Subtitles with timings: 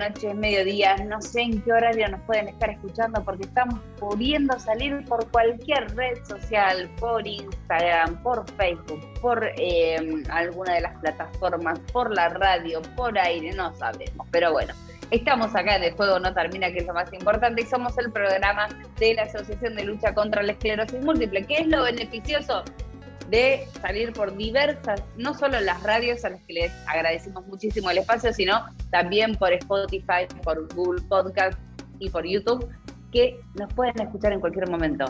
[0.00, 5.04] medianoche, mediodía, no sé en qué horario nos pueden estar escuchando porque estamos pudiendo salir
[5.04, 12.14] por cualquier red social, por Instagram, por Facebook, por eh, alguna de las plataformas, por
[12.14, 14.74] la radio, por aire, no sabemos, pero bueno.
[15.10, 18.12] Estamos acá en el juego no termina, que es lo más importante, y somos el
[18.12, 18.68] programa
[19.00, 21.44] de la Asociación de Lucha contra la Esclerosis Múltiple.
[21.46, 22.62] ¿Qué es lo beneficioso?
[23.30, 27.98] De salir por diversas, no solo las radios a las que les agradecemos muchísimo el
[27.98, 31.56] espacio, sino también por Spotify, por Google Podcast
[32.00, 32.68] y por YouTube,
[33.12, 35.04] que nos pueden escuchar en cualquier momento.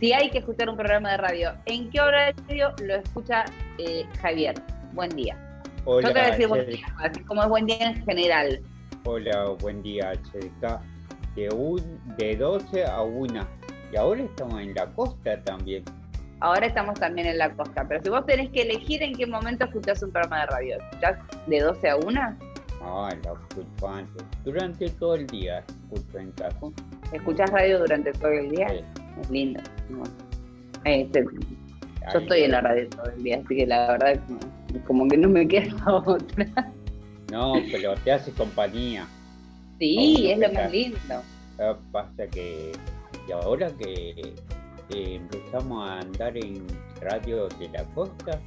[0.00, 3.44] Si hay que escuchar un programa de radio, ¿en qué horario lo escucha
[3.78, 4.54] eh, Javier?
[4.92, 5.36] Buen día.
[5.84, 8.60] Hola, Yo te voy a decir buen día, así como es buen día en general.
[9.04, 10.80] Hola, buen día, Angélica.
[11.34, 13.46] De, un, de 12 a 1.
[13.92, 15.84] Y ahora estamos en la costa también.
[16.40, 19.64] Ahora estamos también en la costa, pero si vos tenés que elegir en qué momento
[19.64, 22.20] escuchás un programa de radio, ¿escuchás de 12 a 1?
[22.82, 24.24] Ah, la escucho antes.
[24.44, 26.58] Durante todo el día escucho en casa.
[27.12, 28.68] ¿Escuchás radio durante todo el día?
[28.68, 28.80] Sí.
[29.20, 29.60] Es lindo.
[29.88, 30.02] ¿no?
[30.84, 31.24] Este,
[32.12, 35.16] yo estoy en la radio todo el día, así que la verdad es como, que
[35.16, 36.72] no me queda otra.
[37.30, 39.06] No, pero te hace compañía.
[39.78, 41.22] Sí, es lo más lindo.
[41.92, 42.72] Pasa que
[43.26, 44.34] y ahora que
[44.90, 46.66] empezamos a andar en
[47.00, 48.40] radio de la costa,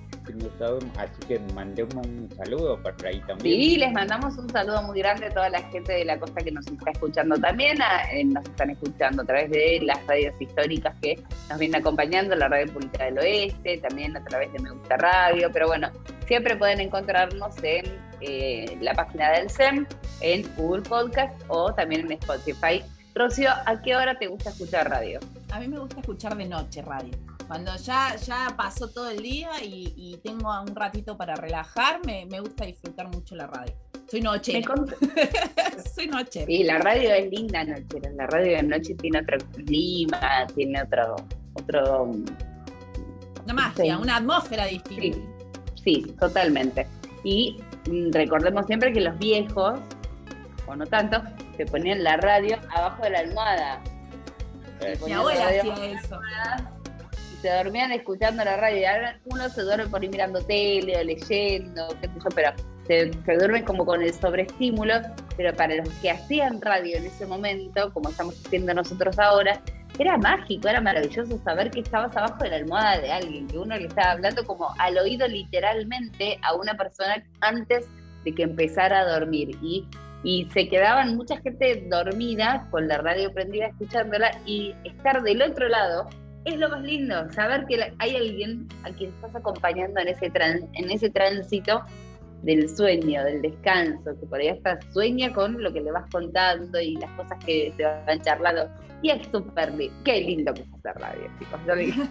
[0.98, 3.40] así que mandemos un saludo para ahí también.
[3.60, 6.52] Sí, les mandamos un saludo muy grande a toda la gente de la costa que
[6.52, 7.78] nos está escuchando también.
[8.12, 11.16] eh, nos están escuchando a través de las radios históricas que
[11.50, 15.50] nos vienen acompañando, la Radio Pública del Oeste, también a través de Me Gusta Radio.
[15.52, 15.90] Pero bueno,
[16.28, 17.86] siempre pueden encontrarnos en
[18.22, 19.86] eh, la página del SEM,
[20.22, 22.84] en Google Podcast o también en Spotify.
[23.18, 25.20] Rocío, ¿a qué hora te gusta escuchar radio?
[25.52, 27.12] A mí me gusta escuchar de noche radio.
[27.48, 32.40] Cuando ya, ya pasó todo el día y, y tengo un ratito para relajarme, me
[32.42, 33.74] gusta disfrutar mucho la radio.
[34.10, 34.62] Soy noche.
[35.96, 36.46] Soy noche.
[36.46, 38.00] Sí, la radio es linda noche.
[38.16, 41.16] La radio de noche tiene otro clima, tiene otro,
[41.54, 42.12] otro
[43.46, 44.02] Una magia, Sí.
[44.02, 45.18] una atmósfera distinta.
[45.76, 46.86] Sí, sí, totalmente.
[47.24, 47.58] Y
[47.90, 49.80] mm, recordemos siempre que los viejos,
[50.68, 51.22] o no tanto,
[51.56, 53.82] se ponían la radio abajo de la almohada.
[54.82, 56.20] Eh, Mi abuela hacía eso.
[57.34, 58.78] y se dormían escuchando la radio.
[58.80, 62.52] Y ahora uno se duerme por ir mirando tele o leyendo, qué sé yo, pero
[62.86, 64.94] se, se duermen como con el sobreestímulo.
[65.36, 69.62] Pero para los que hacían radio en ese momento, como estamos haciendo nosotros ahora,
[70.00, 73.76] era mágico, era maravilloso saber que estabas abajo de la almohada de alguien, que uno
[73.76, 77.88] le estaba hablando como al oído literalmente a una persona antes
[78.24, 79.58] de que empezara a dormir.
[79.62, 79.88] Y,
[80.28, 85.70] y se quedaban mucha gente dormida con la radio prendida escuchándola y estar del otro
[85.70, 86.10] lado
[86.44, 90.30] es lo más lindo, saber que hay alguien a quien estás acompañando en ese,
[90.74, 91.82] en ese tránsito
[92.44, 96.78] del sueño, del descanso, que por ahí hasta sueña con lo que le vas contando
[96.78, 98.70] y las cosas que te van charlando.
[99.02, 99.96] Y es súper lindo.
[100.04, 101.60] Qué lindo que es hacer radio, chicos.
[101.66, 102.04] Yo digo,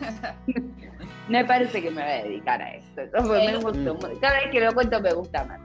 [1.29, 3.01] me parece que me voy a dedicar a esto.
[3.03, 5.61] Entonces, me gustó mu- Cada vez que lo cuento me gusta más.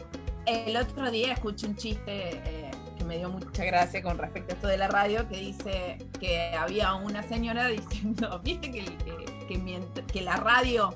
[0.46, 4.56] El otro día escuché un chiste eh, que me dio mucha gracia con respecto a
[4.56, 9.56] esto de la radio, que dice que había una señora diciendo, viste que, que, que
[9.60, 10.96] mient- que la radio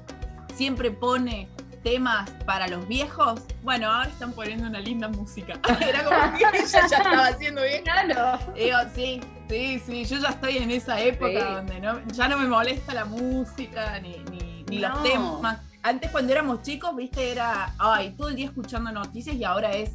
[0.56, 1.48] siempre pone
[1.84, 3.42] temas para los viejos.
[3.62, 5.60] Bueno, ahora están poniendo una linda música.
[5.88, 7.84] Era como que ella ya estaba haciendo bien.
[7.84, 8.40] Claro.
[8.56, 11.54] Digo, sí, sí, sí, yo ya estoy en esa época Sí.
[11.54, 14.90] donde no, ya no me molesta la música ni, ni, ni No.
[14.90, 15.60] los temas.
[15.88, 19.92] Antes cuando éramos chicos, viste, era, ay, todo el día escuchando noticias y ahora es,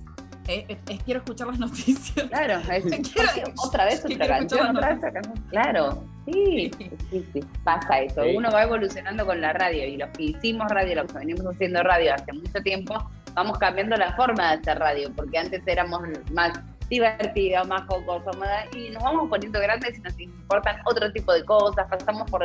[0.47, 2.29] eh, es, es quiero escuchar las noticias.
[2.29, 5.45] Claro, es- Quiero- otra vez otra canción, escuchar otra la vez otra canción.
[5.51, 6.71] Claro, sí,
[7.11, 8.23] sí, sí, pasa eso.
[8.23, 8.37] Sí.
[8.37, 11.83] Uno va evolucionando con la radio y los que hicimos radio, los que venimos haciendo
[11.83, 16.03] radio hace mucho tiempo, vamos cambiando la forma de hacer radio, porque antes éramos
[16.33, 16.53] más
[16.89, 21.45] divertido, más jocoso, más- y nos vamos poniendo grandes y nos importan otro tipo de
[21.45, 22.45] cosas, pasamos por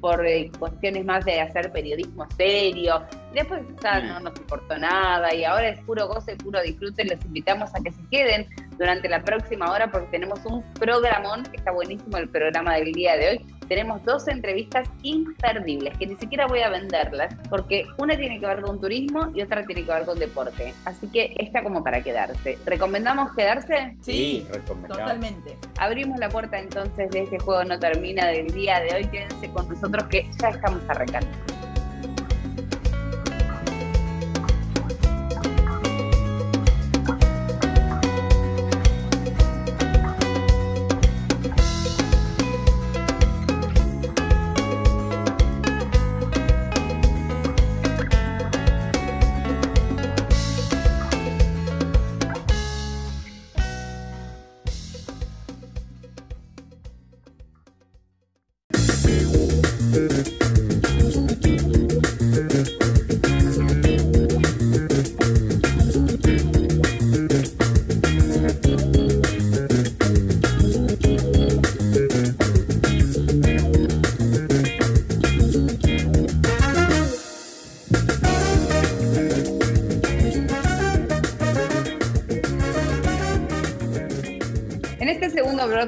[0.00, 3.02] por eh, cuestiones más de hacer periodismo serio,
[3.34, 7.70] después ya no nos importó nada, y ahora es puro goce, puro disfrute, los invitamos
[7.74, 8.46] a que se queden
[8.78, 13.28] durante la próxima hora porque tenemos un programón, está buenísimo el programa del día de
[13.30, 18.46] hoy, tenemos dos entrevistas imperdibles, que ni siquiera voy a venderlas, porque una tiene que
[18.46, 22.02] ver con turismo y otra tiene que ver con deporte, así que está como para
[22.02, 22.58] quedarse.
[22.64, 23.96] ¿Recomendamos quedarse?
[24.00, 25.00] Sí, recomendado.
[25.00, 25.56] totalmente.
[25.78, 29.04] Abrimos la puerta entonces de este juego no termina del día de hoy.
[29.06, 31.55] Quédense con nosotros que ya estamos arrancando.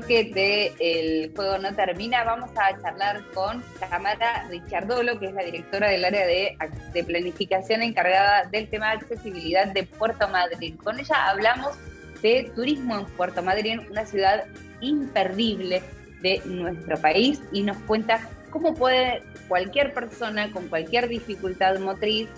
[0.09, 6.05] Bloque Juego No Termina vamos a charlar con Tamara Richardolo, que es la directora del
[6.05, 6.57] área de,
[6.93, 10.77] de planificación encargada del tema de accesibilidad de Puerto Madryn.
[10.79, 11.77] Con ella hablamos
[12.23, 14.45] de turismo en Puerto Madryn, una ciudad
[14.81, 15.83] imperdible
[16.23, 18.21] de nuestro país, y nos cuenta
[18.51, 22.29] cómo puede cualquier persona con cualquier dificultad motriz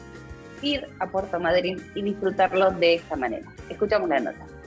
[0.60, 3.46] ir a Puerto Madryn y disfrutarlo de esta manera.
[3.70, 4.59] Escuchamos la nota.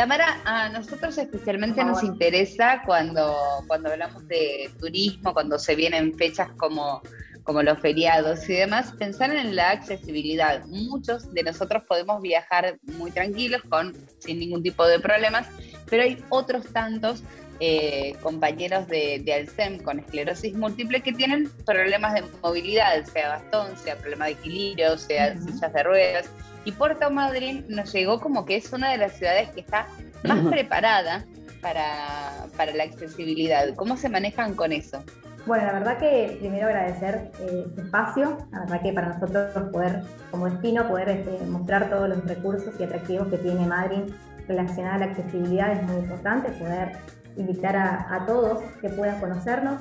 [0.00, 3.36] Tamara, a nosotros especialmente Por nos interesa cuando,
[3.66, 7.02] cuando hablamos de turismo, cuando se vienen fechas como,
[7.42, 10.64] como los feriados y demás, pensar en la accesibilidad.
[10.64, 15.46] Muchos de nosotros podemos viajar muy tranquilos, con, sin ningún tipo de problemas,
[15.90, 17.22] pero hay otros tantos
[17.60, 23.76] eh, compañeros de, de Alcem con esclerosis múltiple que tienen problemas de movilidad, sea bastón,
[23.76, 26.30] sea problema de equilibrio, sea sillas de ruedas.
[26.64, 29.86] Y Puerto Madryn nos llegó como que es una de las ciudades que está
[30.24, 31.24] más preparada
[31.60, 33.74] para, para la accesibilidad.
[33.74, 35.04] ¿Cómo se manejan con eso?
[35.46, 40.02] Bueno, la verdad que primero agradecer eh, este espacio, la verdad que para nosotros poder,
[40.30, 44.12] como destino, poder este, mostrar todos los recursos y atractivos que tiene Madrid
[44.46, 46.92] relacionada a la accesibilidad es muy importante, poder
[47.36, 49.80] invitar a, todos que puedan conocernos.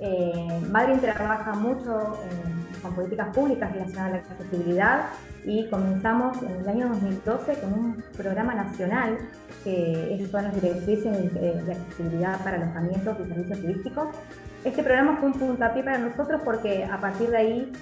[0.00, 2.18] Eh, Madrid trabaja mucho
[2.82, 5.00] con políticas públicas relacionadas a la accesibilidad
[5.44, 9.18] y comenzamos en el año 2012 con un programa nacional
[9.64, 14.08] que son las directrices de accesibilidad para alojamientos y servicios turísticos.
[14.64, 17.72] Este programa fue un puntapié para nosotros porque a partir de ahí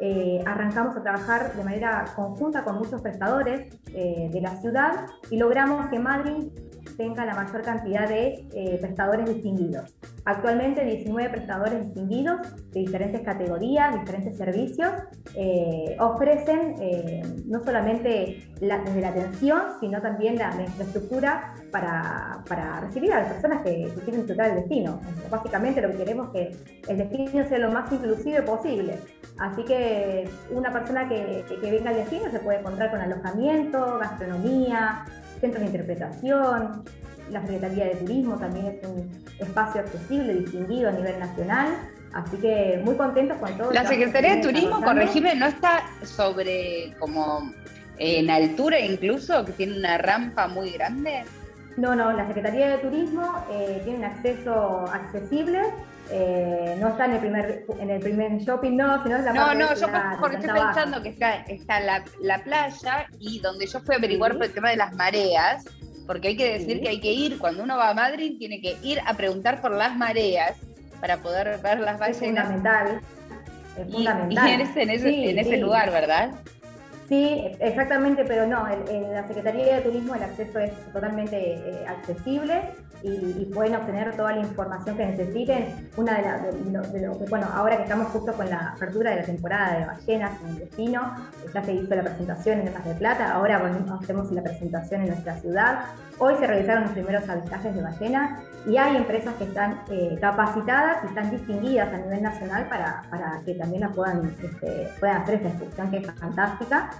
[0.00, 5.38] eh, arrancamos a trabajar de manera conjunta con muchos prestadores eh, de la ciudad y
[5.38, 6.50] logramos que Madrid
[6.98, 9.94] tenga la mayor cantidad de eh, prestadores distinguidos.
[10.24, 12.38] Actualmente 19 prestadores distinguidos
[12.72, 14.90] de diferentes categorías, diferentes servicios,
[15.34, 22.42] eh, ofrecen eh, no solamente la, desde la atención, sino también la, la infraestructura para,
[22.48, 25.00] para recibir a las personas que, que quieren disfrutar del destino.
[25.30, 28.98] Básicamente lo que queremos es que el destino sea lo más inclusivo posible.
[29.38, 33.98] Así que una persona que, que- que venga al destino se puede encontrar con alojamiento,
[34.00, 35.04] gastronomía,
[35.40, 36.84] centros de interpretación.
[37.30, 41.90] La Secretaría de Turismo también es un espacio accesible, distinguido a nivel nacional.
[42.12, 43.72] Así que muy contentos con todo.
[43.72, 45.00] La Secretaría de Turismo, desarrollando.
[45.02, 47.52] corregime, ¿no está sobre como
[47.98, 51.24] en altura incluso, que tiene una rampa muy grande?
[51.78, 55.60] No, no, la Secretaría de Turismo eh, tiene un acceso accesible.
[56.10, 59.40] eh, no está en el primer en el primer shopping, no, sino en la No,
[59.42, 63.40] parte no, de yo la- porque estoy pensando que está, está la, la playa y
[63.40, 64.38] donde yo fui a averiguar Sí.
[64.38, 65.64] por el tema de las mareas,
[66.06, 66.80] porque hay que decir Sí.
[66.80, 69.70] que hay que ir, cuando uno va a Madrid, tiene que ir a preguntar por
[69.72, 70.56] las mareas
[71.00, 72.46] para poder ver las Es ballenas.
[72.46, 73.00] fundamental.
[73.78, 74.48] Es Y, fundamental.
[74.48, 76.30] y en ese, en ese, Sí, en ese lugar, ¿verdad?
[77.08, 82.74] Sí, exactamente, pero no, en, la Secretaría de Turismo el acceso es totalmente eh, accesible
[83.02, 85.88] y, pueden obtener toda la información que necesiten.
[85.96, 89.78] Una de las, de bueno, ahora que estamos justo con la apertura de la temporada
[89.78, 91.14] de ballenas en el destino,
[91.54, 93.62] ya se hizo la presentación en Mar de Plata, ahora
[94.00, 95.84] hacemos la presentación en nuestra ciudad.
[96.18, 101.04] Hoy se realizaron los primeros avistajes de ballenas y hay empresas que están eh, capacitadas
[101.04, 105.36] y están distinguidas a nivel nacional para, para que también la puedan, este, puedan hacer
[105.36, 106.90] esta excursión que es fantástica.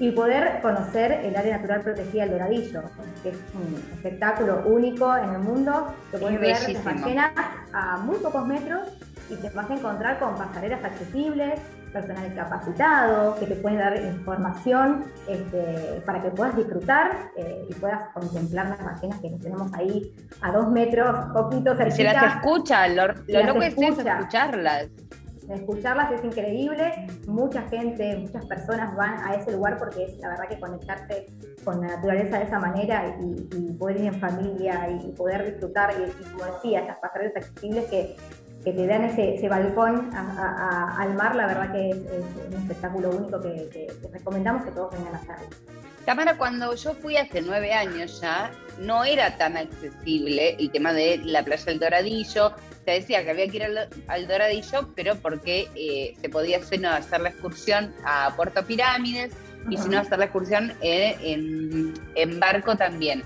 [0.00, 2.82] Y poder conocer el área natural protegida del Doradillo,
[3.22, 7.32] que es un espectáculo único en el mundo, que puedes ver las ballenas
[7.72, 8.88] a muy pocos metros
[9.28, 11.60] y te vas a encontrar con pasarelas accesibles,
[11.92, 18.08] personal capacitado, que te pueden dar información este, para que puedas disfrutar eh, y puedas
[18.14, 21.96] contemplar las ballenas que tenemos ahí a dos metros, poquito cerquita.
[21.96, 24.88] Se las escucha, lo, loco es escucharlas
[25.54, 27.06] escucharlas es increíble.
[27.26, 31.26] Mucha gente, muchas personas van a ese lugar porque es la verdad que conectarse
[31.64, 36.24] con la naturaleza de esa manera y, poder ir en familia y, poder disfrutar, y,
[36.32, 38.16] como decía, estas pasarelas accesibles que,
[38.64, 43.88] que te dan ese, balcón al mar, la verdad que es, un espectáculo único que,
[44.12, 45.77] recomendamos que todos vengan a hacerlo.
[46.08, 51.20] Tamara, cuando yo fui hace nueve años ya, no era tan accesible el tema de
[51.22, 52.54] la playa del Doradillo.
[52.86, 53.64] Se decía que había que ir
[54.06, 59.34] al, Doradillo, pero porque eh, se podía hacer, hacer la excursión a Puerto Pirámides
[59.68, 63.22] y si no hacer la excursión en, en, barco también.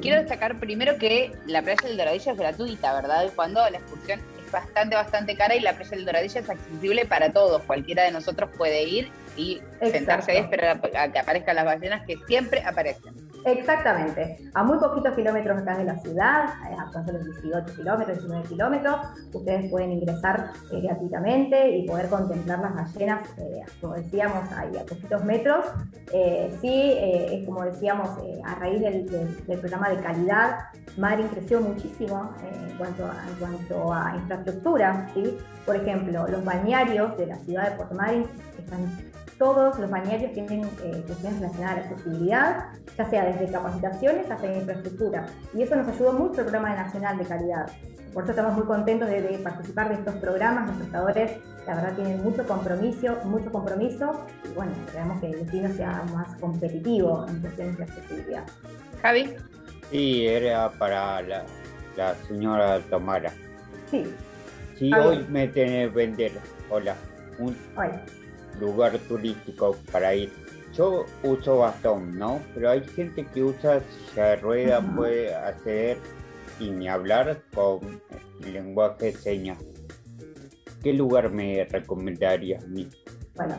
[0.00, 3.30] Quiero destacar primero que la playa del Doradillo es gratuita, ¿verdad?
[3.36, 7.34] Cuando la excursión es bastante, bastante cara y la playa del Doradillo es accesible para
[7.34, 7.60] todos.
[7.64, 12.16] Cualquiera de nosotros puede ir y sentarse ahí esperar a que aparezcan las ballenas que
[12.26, 13.14] siempre aparecen.
[13.44, 14.38] Exactamente.
[14.54, 18.96] A muy poquitos kilómetros acá de la ciudad, a tan solo 18 kilómetros, 19 kilómetros,
[19.32, 24.86] ustedes pueden ingresar eh, gratuitamente y poder contemplar las ballenas, eh, como decíamos, ahí a
[24.86, 25.66] poquitos metros.
[26.12, 28.08] Eh, sí, es como decíamos,
[28.44, 29.04] a raíz del,
[29.60, 30.58] programa de calidad,
[30.96, 35.10] Marin creció muchísimo en cuanto, a, en cuanto a infraestructura.
[35.12, 35.36] ¿sí?
[35.66, 38.26] Por ejemplo, los bañarios de la ciudad de Puerto Marín
[38.58, 39.12] están
[39.44, 42.64] todos los bañarios tienen eh, cuestiones relacionadas a la accesibilidad,
[42.96, 45.26] ya sea desde capacitaciones hasta infraestructura.
[45.52, 47.66] Y eso nos ayudó mucho el programa nacional de calidad.
[48.14, 50.68] Por eso estamos muy contentos de, participar de estos programas.
[50.68, 51.32] Los prestadores,
[51.66, 54.24] la verdad, tienen mucho compromiso, mucho compromiso.
[54.44, 58.44] Y bueno, esperamos que el destino sea más competitivo en cuestiones de accesibilidad.
[59.02, 59.36] Javi.
[59.90, 63.30] Sí, era para la, señora Tomara.
[63.90, 64.10] Sí.
[64.78, 66.32] Si hoy me tenés que vender,
[66.70, 66.96] hola,
[67.38, 67.54] un,
[68.60, 70.32] lugar turístico para ir.
[70.72, 72.40] Yo uso bastón, ¿no?
[72.54, 75.98] Pero hay gente que usa silla de rueda, puede hacer
[76.58, 78.00] y ni hablar con
[78.40, 79.58] lenguaje de señas.
[80.82, 82.90] ¿Qué lugar me recomendarías mí?
[83.36, 83.56] Bueno,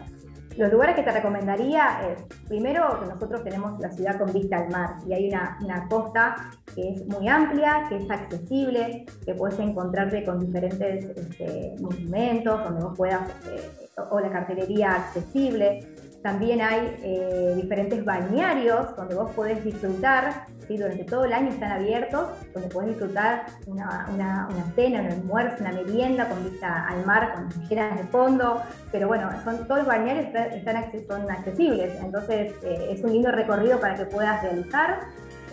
[0.57, 4.69] los lugares que te recomendaría es, primero, que nosotros tenemos la ciudad con vista al
[4.69, 9.59] mar y hay una, una costa que es muy amplia, que es accesible, que puedes
[9.59, 15.87] encontrarte con diferentes este, monumentos donde vos puedas, este, o la cartelería accesible.
[16.21, 20.75] También hay eh, diferentes balnearios donde vos podés disfrutar, ¿sí?
[20.75, 25.73] durante todo el año están abiertos, donde podés disfrutar una, una, cena, un almuerzo, una
[25.73, 28.59] merienda con vista al mar, con llenas de fondo.
[28.91, 33.79] Pero bueno, son, todos los balnearios están, son accesibles, entonces eh, es un lindo recorrido
[33.79, 35.01] para que puedas realizar.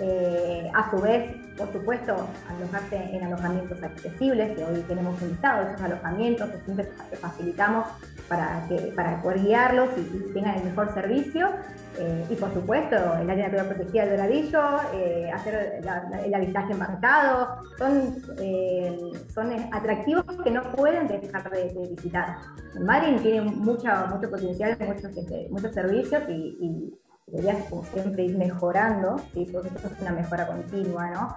[0.01, 2.17] Eh, a su vez, por supuesto,
[2.49, 6.89] alojarte en alojamientos accesibles, que hoy tenemos un listado de esos alojamientos que siempre
[7.21, 7.87] facilitamos
[8.27, 11.51] para, que, para poder guiarlos y, tengan el mejor servicio.
[11.99, 14.63] Eh, y por supuesto, el área natural protegida del Doradillo,
[14.95, 15.83] eh, hacer
[16.25, 18.17] el avistaje embarcado, son,
[19.35, 22.39] son atractivos que no pueden dejar de, visitar.
[22.81, 26.95] Marin tiene mucha, mucho potencial, muchos, este, muchos servicios y
[27.33, 29.49] deberías como siempre ir mejorando, ¿sí?
[29.51, 31.37] porque esto es una mejora continua, ¿no?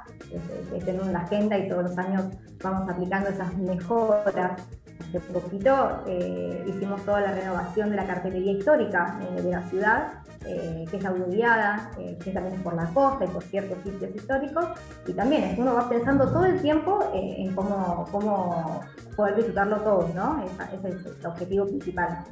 [0.74, 2.25] Es, tener una agenda y todos los años
[2.62, 4.62] vamos aplicando esas mejoras.
[5.00, 10.08] Hace poquito eh, hicimos toda la renovación de la cartelería histórica eh, de la ciudad,
[10.46, 14.66] eh, que es audiada, que también es por la costa y por ciertos sitios históricos,
[15.08, 18.82] y también uno va pensando todo el tiempo en cómo, cómo
[19.16, 20.44] poder disfrutarlo todos, ¿no?
[20.44, 22.25] Ese es el objetivo principal.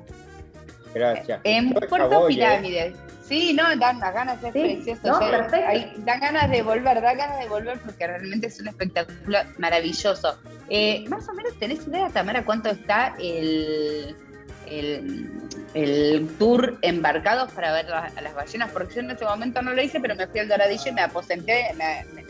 [0.93, 1.41] Gracias.
[1.43, 2.95] En Puerto Pirámides.
[3.23, 5.19] Sí, no, dan las ganas, es precioso.
[5.97, 10.37] dan ganas de volver, dan ganas de volver porque realmente es un espectáculo maravilloso.
[10.69, 14.15] Eh, más o menos, ¿tenés idea, Tamara, cuánto está el,
[14.67, 18.71] el, tour embarcado para ver a las ballenas?
[18.71, 21.01] Porque yo en ese momento no lo hice, pero me fui al Doradillo y me
[21.01, 21.73] aposenté,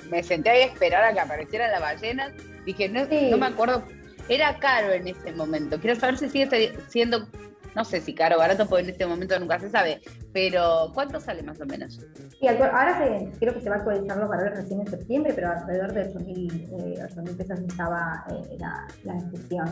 [0.10, 2.32] me, senté ahí a esperar a que aparecieran las ballenas.
[2.66, 3.02] Dije, no,
[3.32, 3.84] no me acuerdo,
[4.30, 5.80] era caro en ese momento.
[5.80, 7.28] Quiero saber si sigue siendo
[7.76, 10.02] no sé si caro o barato, porque en este momento nunca se sabe,
[10.34, 12.02] pero ¿cuánto sale más o menos?
[12.40, 15.52] Sí, ahora se, creo que se va a actualizar los valores recién en septiembre, pero
[15.52, 16.70] alrededor de 8.000
[17.30, 19.68] eh, pesos estaba eh, la, la, inscripción.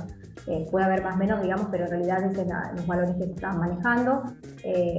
[0.47, 3.23] Eh, puede haber más o menos, digamos, pero en realidad esos son los valores que
[3.25, 4.23] se estaban manejando.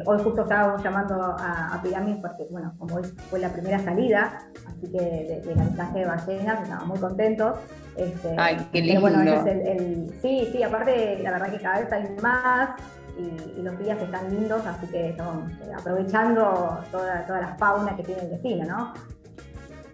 [0.07, 4.43] hoy justo estábamos llamando a, a Pirámides porque, bueno, como hoy fue la primera salida,
[4.67, 7.59] así que de, de la mensaje de ballenas, estábamos muy contentos.
[7.97, 9.03] Este, Ay, qué lindo.
[9.03, 12.71] Bueno, el, sí, sí, aparte, la verdad que cada vez hay más,
[13.19, 18.03] y, los días están lindos, así que estamos eh, aprovechando toda, toda la fauna que
[18.03, 18.95] tiene el destino, ¿no?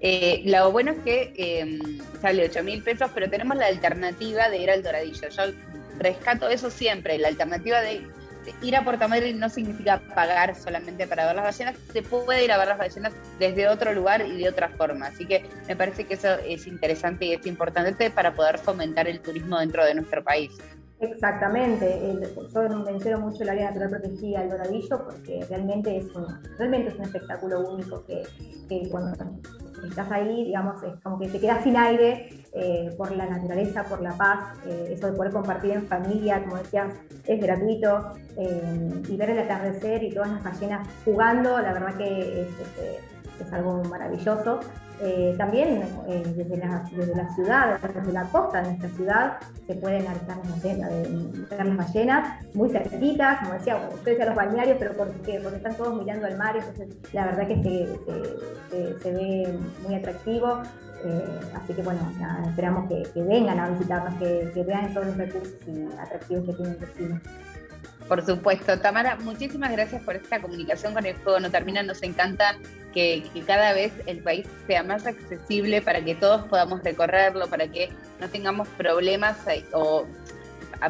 [0.01, 1.79] Eh, lo bueno es que eh,
[2.21, 5.29] sale 8 mil pesos, pero tenemos la alternativa de ir al Doradillo.
[5.29, 5.43] Yo
[5.99, 8.07] rescato eso siempre, la alternativa de,
[8.63, 12.53] ir a Puerto Madryn no significa pagar solamente para ver las ballenas, se puede ir
[12.53, 15.07] a ver las ballenas desde otro lugar y de otra forma.
[15.07, 19.21] Así que me parece que eso es interesante y es importante para poder fomentar el
[19.21, 20.53] turismo dentro de nuestro país.
[21.01, 22.19] Exactamente,
[22.53, 26.27] yo menciono mucho el área natural protegida, el Doradillo, porque realmente es un,
[26.59, 28.25] realmente es un espectáculo único que,
[29.87, 34.03] estás ahí, digamos, es como que te quedas sin aire eh, por la naturaleza, por
[34.03, 36.93] la paz, eh, eso de poder compartir en familia, como decías,
[37.25, 42.43] es gratuito, eh, y ver el atardecer y todas las ballenas jugando, la verdad que
[42.43, 44.59] es, es, es algo maravilloso.
[45.01, 49.75] Eh, también eh, desde, la, desde, la, ciudad, desde la costa de nuestra ciudad, se
[49.75, 55.59] pueden alzar las, ballenas muy cerquitas, como decía, ustedes a los balnearios, pero porque, porque
[55.59, 60.63] están todos mirando al mar, entonces la verdad que se, se, ve muy atractivo.
[61.05, 62.01] Eh, así que bueno,
[62.49, 66.71] esperamos que, vengan a visitarnos, que, que, vean todos los recursos y atractivos que tiene
[66.73, 67.21] el destino.
[68.09, 68.79] Por supuesto.
[68.81, 71.83] Tamara, muchísimas gracias por esta comunicación con el Juego No Termina.
[71.83, 72.57] Nos encanta
[72.95, 77.91] que, cada vez el país sea más accesible para que todos podamos recorrerlo, para que
[78.19, 80.07] no tengamos problemas eh, o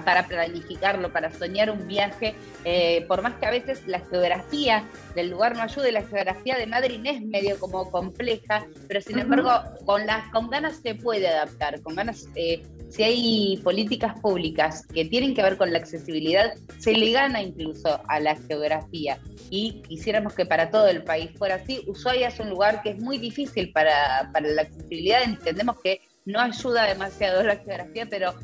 [0.04, 2.34] para planificarlo, para soñar un viaje,
[2.64, 4.84] eh, por más que a veces la geografía
[5.14, 9.50] del lugar no ayude, la geografía de Madrid es medio como compleja, pero sin embargo
[9.86, 15.04] con las con ganas se puede adaptar, con ganas eh, si hay políticas públicas que
[15.04, 19.18] tienen que ver con la accesibilidad, se le gana incluso a la geografía.
[19.50, 21.82] Y quisiéramos que para todo el país fuera así.
[21.86, 25.22] Ushuaia es un lugar que es muy difícil para, para la accesibilidad.
[25.22, 28.34] Entendemos que no ayuda demasiado la geografía, pero,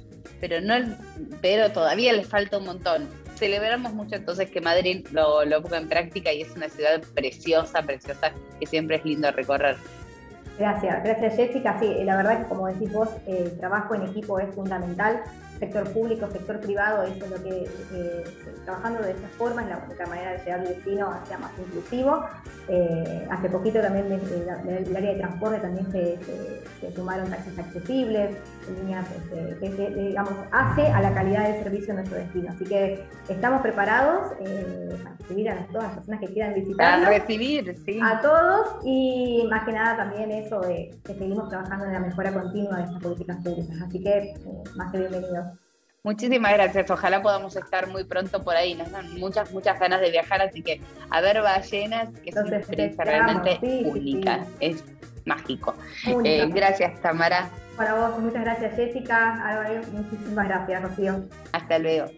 [0.41, 0.75] pero, no,
[1.41, 3.09] pero todavía le falta un montón.
[3.37, 7.83] Celebramos mucho entonces que Madrid lo, lo ponga en práctica y es una ciudad preciosa,
[7.83, 9.77] preciosa, que siempre es lindo recorrer.
[10.59, 11.79] Gracias, gracias Jessica.
[11.81, 15.23] Sí, la verdad que como decís vos, el trabajo en equipo es fundamental
[15.59, 18.25] sector público, sector privado, eso es lo que, eh,
[18.65, 22.25] trabajando de esta forma es la única manera de llegar al destino sea más inclusivo.
[22.69, 26.19] Eh, hace poquito también el, el área de transporte también se,
[26.95, 28.37] sumaron taxis accesibles,
[28.79, 32.51] líneas este, que, digamos, hace a la calidad del servicio en nuestro destino.
[32.51, 37.01] Así que estamos preparados eh, para recibir a todas las personas que quieran visitar.
[37.01, 38.01] Para recibir, sí.
[38.03, 42.33] A todos y más que nada también eso de que seguimos trabajando en la mejora
[42.33, 43.77] continua de estas políticas públicas.
[43.83, 44.35] Así que
[44.77, 45.59] más que bienvenidos.
[46.03, 46.91] Muchísimas gracias.
[46.91, 48.75] Ojalá podamos estar muy pronto por ahí.
[48.75, 52.59] Nos dan muchas, muchas ganas de viajar, así que a ver ballenas, que es una
[52.59, 54.45] experiencia realmente única.
[54.61, 54.85] Es
[55.25, 55.75] mágico.
[56.25, 57.49] Eh, gracias, Tamara.
[57.77, 59.83] Para vos, muchas gracias, Jessica.
[59.93, 61.25] muchísimas gracias, Rocío.
[61.53, 62.11] Hasta luego.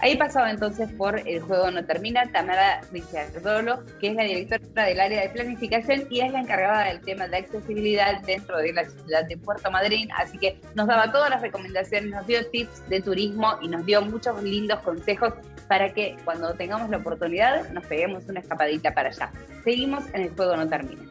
[0.00, 5.00] Ahí pasaba entonces por El Juego No Termina Tamara Ricciardolo, que es la directora del
[5.00, 9.24] área de planificación y es la encargada del tema de accesibilidad dentro de la ciudad
[9.24, 10.10] de Puerto Madryn.
[10.12, 14.02] Así que nos daba todas las recomendaciones, nos dio tips de turismo y nos dio
[14.02, 15.32] muchos lindos consejos
[15.66, 19.30] para que cuando tengamos la oportunidad nos peguemos una escapadita para allá.
[19.64, 21.02] Seguimos en El Juego No Termina.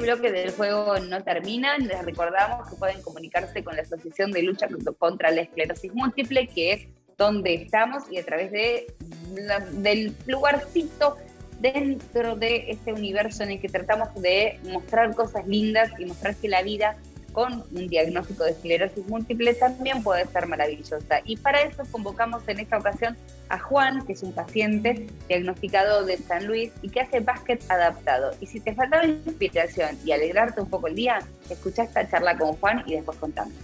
[0.00, 1.76] Bloque del juego no termina.
[1.78, 6.72] Les recordamos que pueden comunicarse con la Asociación de Lucha contra la Esclerosis Múltiple, que
[6.72, 8.86] es donde estamos, y a través de
[9.72, 11.16] del lugarcito
[11.60, 16.48] dentro de este universo en el que tratamos de mostrar cosas lindas y mostrar que
[16.48, 16.96] la vida
[17.38, 21.20] con un diagnóstico de esclerosis múltiple también puede ser maravillosa.
[21.24, 23.16] Y para eso convocamos en esta ocasión
[23.48, 28.32] a Juan, que es un paciente diagnosticado de San Luis y que hace básquet adaptado.
[28.40, 32.54] Y si te faltaba inspiración y alegrarte un poco el día, escucha esta charla con
[32.54, 33.54] Juan y después contamos.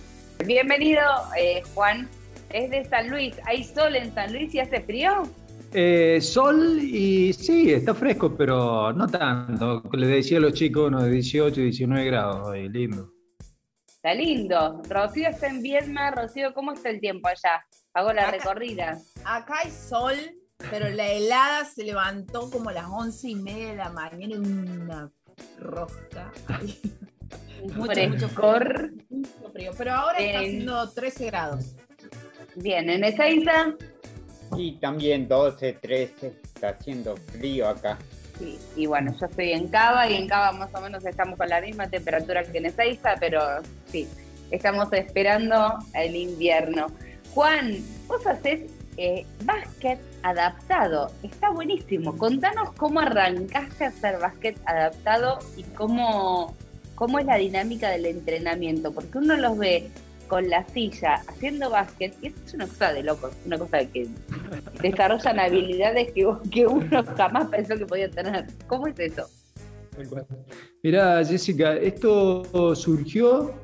[0.47, 1.03] Bienvenido,
[1.37, 2.09] eh, Juan.
[2.51, 3.35] Es de San Luis.
[3.45, 5.25] ¿Hay sol en San Luis y hace frío?
[5.73, 9.83] Eh, sol y sí, está fresco, pero no tanto.
[9.95, 13.14] Le decía a los chicos unos de 18, 19 grados, lindo.
[14.05, 14.83] Está lindo.
[14.87, 16.11] Rocío está en Viedma.
[16.11, 17.65] Rocío, ¿cómo está el tiempo allá?
[17.95, 18.99] Hago la recorrida.
[19.25, 20.15] Acá hay sol,
[20.71, 25.11] pero la helada se levantó como a las once y media de la mañana, una
[25.59, 26.31] rosca.
[27.75, 28.91] mucho, mucho frío.
[29.09, 29.73] Mucho frío.
[29.79, 31.77] Pero ahora está haciendo 13 grados.
[32.57, 33.75] Bien, en Ezeiza.
[34.55, 37.97] Y también 12, 13, está haciendo frío acá.
[38.39, 41.49] Sí, y bueno, yo estoy en Cava y en Cava más o menos estamos con
[41.49, 43.41] la misma temperatura que en Ezeiza, pero
[43.87, 44.09] sí,
[44.51, 46.89] estamos esperando el invierno.
[47.33, 47.77] Juan,
[48.09, 48.63] vos haces
[48.97, 51.11] eh, básquet adaptado.
[51.23, 52.17] Está buenísimo.
[52.17, 56.55] Contanos cómo arrancaste a hacer básquet adaptado y cómo,
[56.95, 59.91] cómo es la dinámica del entrenamiento, porque uno los ve
[60.29, 64.09] con la silla haciendo básquet y es una cosa de loco, una cosa de que
[64.83, 68.47] desarrollan habilidades que, que uno jamás pensó que podía tener.
[68.67, 69.29] ¿Cómo es eso?
[70.83, 73.55] Mira, Jessica, esto surgió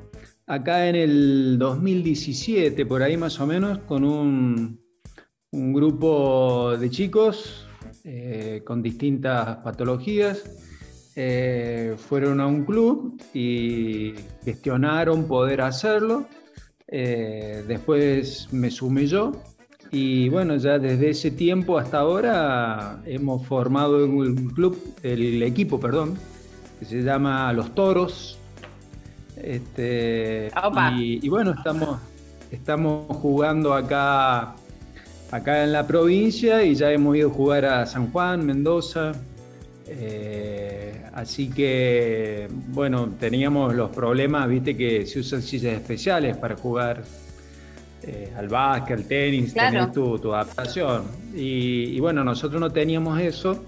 [0.47, 4.79] acá en el 2017, por ahí más o menos, con un,
[5.51, 7.67] un grupo de chicos
[8.03, 10.43] eh, con distintas patologías.
[11.15, 16.25] Eh, fueron a un club y gestionaron poder hacerlo.
[16.91, 19.31] Eh, después me sumé yo
[19.91, 26.17] y bueno, ya desde ese tiempo hasta ahora hemos formado un club, el equipo, perdón,
[26.79, 28.37] que se llama Los Toros.
[29.37, 30.51] Este,
[30.97, 31.99] y, y, bueno, estamos,
[32.51, 34.55] estamos jugando acá
[35.31, 39.13] acá en la provincia y ya hemos ido a jugar a San Juan, Mendoza.
[39.93, 47.03] Eh, así que, bueno, teníamos los problemas, viste que se usan sillas especiales para jugar
[48.03, 49.91] eh, al básquet, al tenis, claro.
[49.91, 51.03] tu, tu, adaptación.
[51.35, 53.63] Y, bueno, nosotros no teníamos eso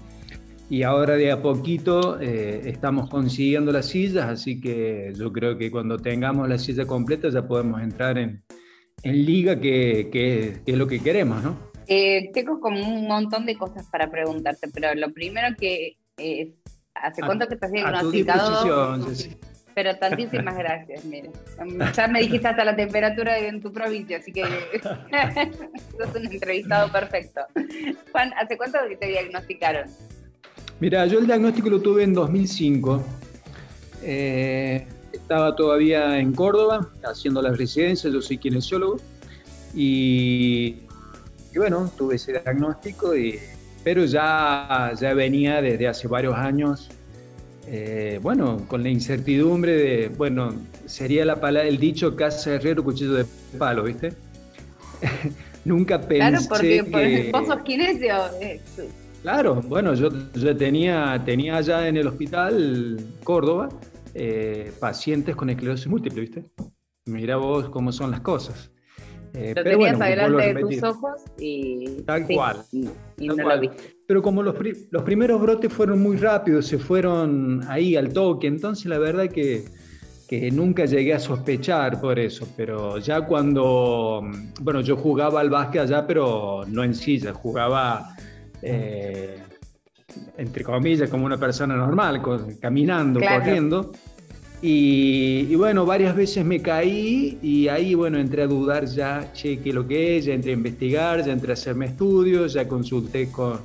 [0.70, 5.70] y ahora de a poquito eh, estamos consiguiendo las sillas, así que yo creo que
[5.70, 8.42] cuando tengamos la silla completa ya podemos entrar en,
[9.02, 11.56] en liga, que, es lo que queremos, ¿no?
[11.86, 16.48] Eh, tengo como un montón de cosas para preguntarte, pero lo primero que es,
[16.94, 18.98] ¿hace cuánto que estás diagnosticado?
[19.74, 21.30] Pero tantísimas gracias, mira.
[21.92, 24.42] Ya me dijiste hasta la temperatura en tu provincia, así que
[24.82, 27.40] sos un entrevistado perfecto.
[28.12, 29.90] Juan, ¿hace cuánto que te diagnosticaron?
[30.80, 33.02] Mira, yo el diagnóstico lo tuve en 2005.
[34.02, 38.98] Eh, estaba todavía en Córdoba haciendo la residencia, yo soy kinesiólogo
[39.74, 40.80] y,
[41.56, 43.40] bueno, tuve ese diagnóstico, y,
[43.84, 46.88] pero ya, ya venía desde hace varios años,
[47.66, 50.54] eh, bueno, con la incertidumbre de, bueno,
[50.86, 53.26] sería la palabra, el dicho casa herrero, cuchillo de
[53.58, 54.14] palo, ¿viste?
[55.64, 57.30] Nunca pensé Claro, porque, que...
[57.32, 58.14] vos sos kinesio.
[59.22, 63.68] Claro, bueno, yo, yo tenía, tenía allá en el hospital Córdoba,
[64.14, 66.44] eh, pacientes con esclerosis múltiple, ¿viste?
[67.06, 68.70] Mira vos cómo son las cosas.
[69.34, 72.02] Eh, lo pero tenías adelante de tus ojos y...
[72.02, 72.62] Tal cual.
[72.70, 73.96] Y, no lo viste.
[74.06, 74.54] Pero como los,
[74.90, 79.64] los, primeros brotes fueron muy rápidos, se fueron ahí al toque, entonces la verdad que,
[80.28, 84.22] que nunca llegué a sospechar por eso, pero ya cuando,
[84.60, 88.14] bueno, yo jugaba al básquet allá, pero no en silla, jugaba...
[88.62, 89.38] Eh,
[90.36, 92.22] entre comillas, como una persona normal,
[92.60, 93.92] caminando, corriendo.
[94.66, 99.74] Y, bueno, varias veces me caí y ahí, bueno, entré a dudar ya, che, qué
[99.74, 103.60] lo que es, ya entré a investigar, ya entré a hacerme estudios, ya consulté con,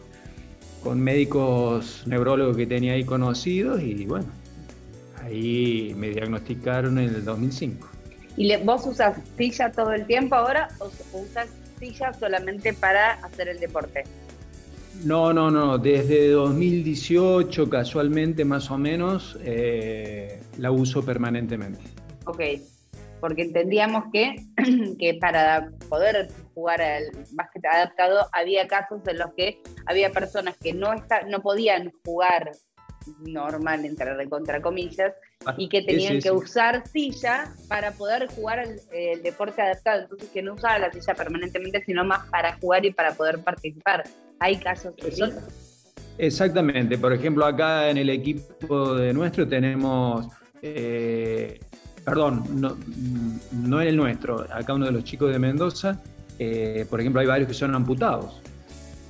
[0.83, 4.27] con médicos neurólogos que tenía ahí conocidos y bueno,
[5.23, 7.87] ahí me diagnosticaron en el 2005.
[8.35, 11.47] ¿Y vos usas silla todo el tiempo ahora o usas
[11.79, 14.03] silla solamente para hacer el deporte?
[15.03, 15.77] No, no, no.
[15.77, 21.81] Desde 2018, casualmente más o menos, eh, la uso permanentemente.
[22.25, 22.41] Ok,
[23.21, 24.35] porque entendíamos que,
[24.99, 30.73] que para poder jugar al básquet adaptado había casos en los que había personas que
[30.73, 30.93] no,
[31.29, 32.51] no podían jugar
[33.19, 35.13] normal, entre contra comillas,
[35.45, 40.03] ah, y que tenían que usar silla para poder jugar el, el, deporte adaptado.
[40.03, 44.03] Entonces, que no usaba la silla permanentemente, sino más para jugar y para poder participar.
[44.39, 45.33] Hay casos de
[46.19, 46.97] Exactamente.
[46.97, 50.27] Por ejemplo, acá en el equipo de nuestro tenemos,
[50.61, 51.59] eh,
[52.03, 52.77] perdón, no,
[53.51, 56.01] no, en el nuestro, acá uno de los chicos de Mendoza,
[56.37, 58.41] eh, por ejemplo, hay varios que son amputados.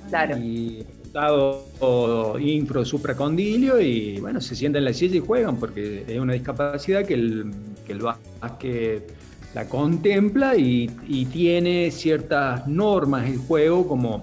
[0.08, 0.36] Claro.
[0.38, 6.18] Y amputado infro supracondilio y bueno, se sientan en la silla y juegan porque es
[6.18, 7.50] una discapacidad que el,
[7.86, 9.14] que el básquet
[9.54, 10.86] la contempla y,
[11.32, 14.22] tiene ciertas normas el juego como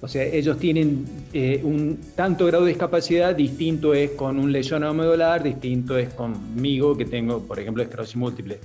[0.00, 4.92] o sea, ellos tienen eh, un tanto grado de discapacidad, distinto es con un lesionado
[4.92, 8.58] medular, distinto es conmigo que tengo, por ejemplo, esclerosis múltiple.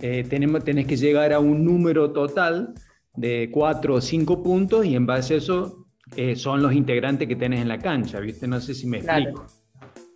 [0.00, 2.74] Eh, tenemos, tenés que llegar a un número total
[3.16, 5.83] de cuatro o cinco puntos y en base a eso
[6.16, 8.46] eh, son los integrantes que tenés en la cancha, ¿viste?
[8.46, 9.46] No sé si me explico.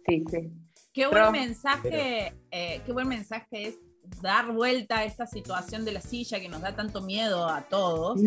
[0.07, 0.51] Sí, sí.
[0.92, 3.79] qué buen mensaje, eh, qué buen mensaje es
[4.22, 8.20] dar vuelta a esta situación de la silla que nos da tanto miedo a todos.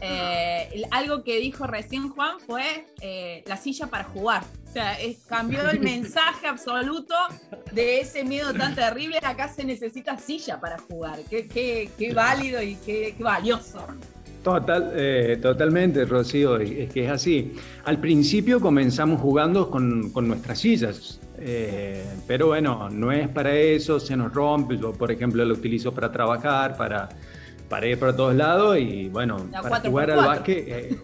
[0.00, 4.44] Eh, algo que dijo recién Juan fue eh, la silla para jugar.
[4.68, 4.96] O sea,
[5.28, 7.14] cambió el mensaje absoluto
[7.72, 9.18] de ese miedo tan terrible.
[9.22, 11.20] Acá se necesita silla para jugar.
[11.28, 13.86] Qué, qué, válido y qué, valioso.
[14.46, 17.56] Total, eh, totalmente, Rocío, es que es así.
[17.84, 23.98] Al principio comenzamos jugando con, con nuestras sillas, eh, pero bueno, no es para eso,
[23.98, 24.78] se nos rompe.
[24.78, 27.08] Yo, por ejemplo, lo utilizo para trabajar, para,
[27.68, 30.68] para ir para todos lados y bueno, para jugar al básquet.
[30.68, 30.96] Eh,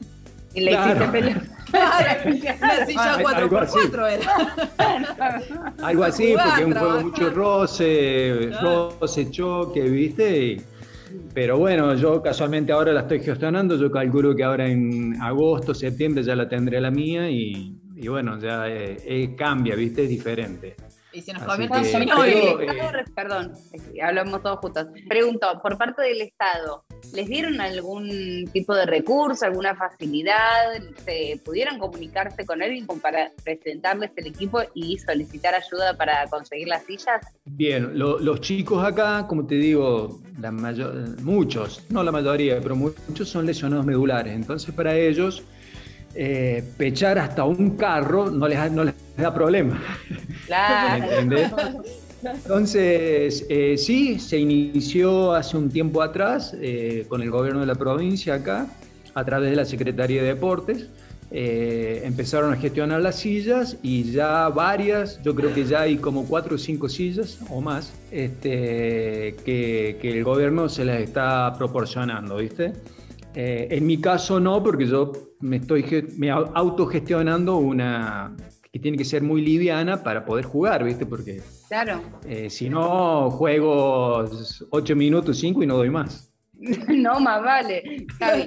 [0.55, 1.19] y le claro.
[1.19, 1.41] hiciste
[2.61, 5.75] La silla 4x4 era.
[5.83, 10.63] Algo así, porque es un juego mucho roce, roce, choque, ¿viste?
[11.35, 16.23] Pero bueno, yo casualmente ahora la estoy gestionando, yo calculo que ahora en agosto, septiembre
[16.23, 20.03] ya la tendré la mía y y bueno, ya eh, eh, cambia, ¿viste?
[20.03, 20.75] Es diferente.
[21.13, 23.53] Y se nos convierte en eh, Perdón,
[24.03, 24.89] hablamos todos juntos.
[25.09, 30.73] Pregunto, por parte del Estado, ¿les dieron algún tipo de recurso, alguna facilidad?
[31.05, 36.85] ¿Se pudieron comunicarse con él para presentarles el equipo y solicitar ayuda para conseguir las
[36.85, 37.27] sillas?
[37.45, 43.29] Bien, los chicos acá, como te digo, la mayor, muchos, no la mayoría, pero muchos
[43.29, 44.33] son lesionados medulares.
[44.35, 45.43] Entonces, para ellos
[46.15, 49.81] eh, pechar hasta un carro no les, no les da problema.
[50.47, 51.05] Claro.
[52.23, 57.75] Entonces, eh, sí, se inició hace un tiempo atrás eh, con el gobierno de la
[57.75, 58.67] provincia acá,
[59.15, 60.89] a través de la Secretaría de Deportes.
[61.31, 66.57] empezaron a gestionar las sillas y ya varias, yo creo que ya hay como cuatro
[66.57, 72.75] o cinco sillas o más este, que, que el gobierno se las está proporcionando, ¿viste?
[73.35, 78.37] Eh, en mi caso no, porque yo me estoy me autogestionando una
[78.71, 81.05] que tiene que ser muy liviana para poder jugar, ¿viste?
[81.05, 82.01] Porque claro.
[82.27, 84.25] Eh, si no, juego
[84.71, 86.33] 8 minutos, 5 y no doy más.
[86.55, 88.07] no, más vale.
[88.19, 88.47] Javi.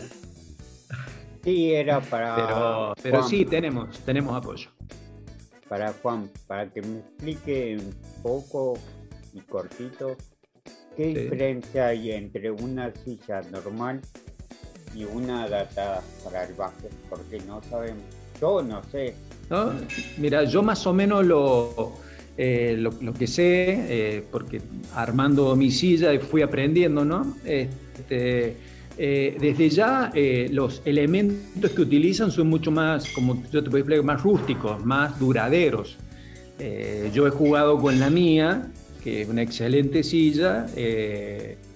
[1.43, 2.35] Sí, era para.
[2.35, 4.69] Pero, pero sí, tenemos, tenemos apoyo.
[5.69, 7.93] Para Juan, para que me explique un
[8.23, 8.79] poco
[9.33, 10.15] y cortito,
[10.95, 14.01] ¿qué diferencia hay entre una silla normal
[14.95, 18.03] y una adaptada para el básquet, porque no sabemos,
[18.39, 19.15] yo no sé.
[20.17, 21.93] Mira, yo más o menos lo,
[22.37, 24.61] eh, lo, que sé, eh, porque
[24.93, 27.37] armando mi silla fui aprendiendo, ¿no?
[27.45, 28.57] Este,
[28.97, 30.11] eh, desde ya
[30.51, 35.17] los elementos que utilizan son mucho más, como yo te puedo explicar, más rústicos, más
[35.19, 35.97] duraderos.
[37.13, 38.71] yo he jugado con la mía,
[39.03, 40.67] que es una excelente silla,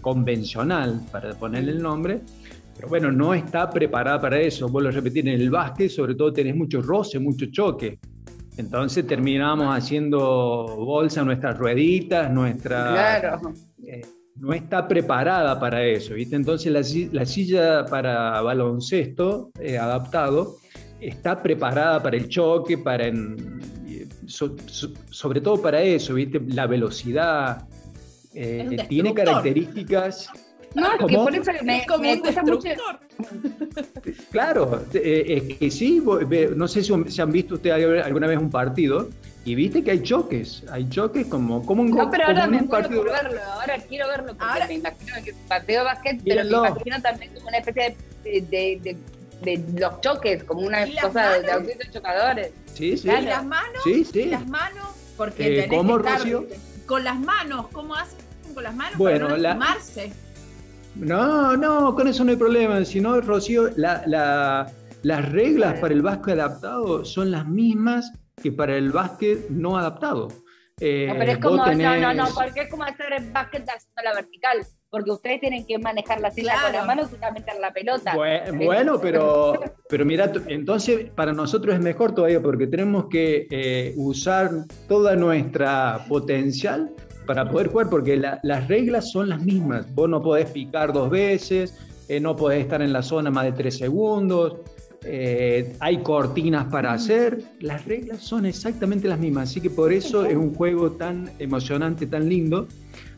[0.02, 2.22] convencional, para ponerle el nombre,
[2.80, 4.70] pero bueno, no está preparada para eso.
[4.70, 8.00] Vuelvo a repetir, en el básquet sobre todo tenés mucho roce, mucho choque.
[8.56, 13.20] Entonces terminamos haciendo bolsa nuestras rueditas, nuestra...
[13.20, 13.54] Claro.
[13.86, 14.02] Eh,
[14.38, 16.38] no está preparada para eso, ¿viste?
[16.38, 16.72] Entonces
[17.12, 20.56] la, silla para baloncesto eh, adaptado
[21.02, 23.12] está preparada para el choque, para
[24.26, 26.40] sobre todo para eso, ¿viste?
[26.48, 27.68] La velocidad,
[28.34, 30.32] eh, tiene características
[30.76, 32.70] no, que por eso me, como un mucho.
[34.32, 36.02] Claro, eh, es que sí,
[36.56, 39.10] no sé si han visto ustedes alguna vez un partido
[39.46, 43.42] y viste que hay choques, hay choques como, como un No, pero ahora me verlo,
[43.54, 47.34] ahora quiero verlo, porque ahora, me imagino que partido de básquet, pero me imagino también
[47.34, 48.98] como una especie de, de,
[49.42, 52.52] de, los choques, como una cosa de, de chocadores.
[52.74, 53.10] Sí, sí.
[53.10, 53.84] ¿Y las manos?
[53.84, 54.26] Sí, sí.
[54.26, 54.88] las manos?
[55.18, 56.46] Porque eh, ¿Cómo, Rocío?
[56.86, 58.20] Con las manos, ¿cómo hacen
[58.54, 59.78] con las manos bueno, para no la...
[60.96, 62.84] No, no, con eso no hay problema.
[62.86, 68.92] Si no, Rocío, las reglas para el básquet adaptado son las mismas que para el
[68.92, 70.30] básquet no adaptado.
[70.82, 74.04] Eh, no, pero es como, no, no, no, porque es como hacer el básquet a
[74.04, 77.74] la vertical, porque ustedes tienen que manejar la silla con las manos y meter la
[77.74, 78.16] pelota.
[78.16, 84.52] Bueno, pero, pero mira, entonces para nosotros es mejor todavía porque tenemos que eh, usar
[84.88, 86.94] toda nuestra potencial
[87.30, 89.86] para poder jugar, porque las reglas son las mismas.
[89.94, 93.52] Vos no podés picar dos veces, eh, no podés estar en la zona más de
[93.52, 94.56] tres segundos,
[95.04, 100.26] eh, hay cortinas para hacer, las reglas son exactamente las mismas, así que por eso
[100.26, 102.68] es un juego tan emocionante, tan lindo.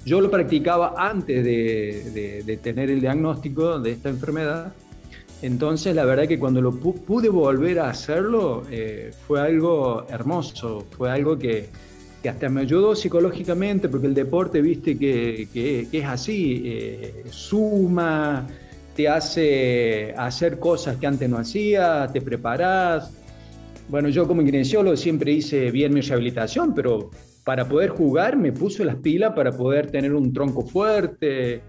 [0.06, 4.74] Yo lo practicaba antes de, tener el diagnóstico de esta enfermedad,
[5.42, 11.10] entonces la verdad que cuando lo pude volver a hacerlo eh, fue algo hermoso, fue
[11.10, 11.70] algo que,
[12.22, 18.48] que hasta me ayudó psicológicamente, porque el deporte, viste, que, que, es así, eh, suma,
[18.96, 23.12] te hace hacer cosas que antes no hacías, te preparas.
[23.90, 27.10] Bueno, yo como kinesiólogo siempre hice bien mi rehabilitación, pero
[27.44, 31.62] para poder jugar me puso las pilas para poder tener un tronco fuerte.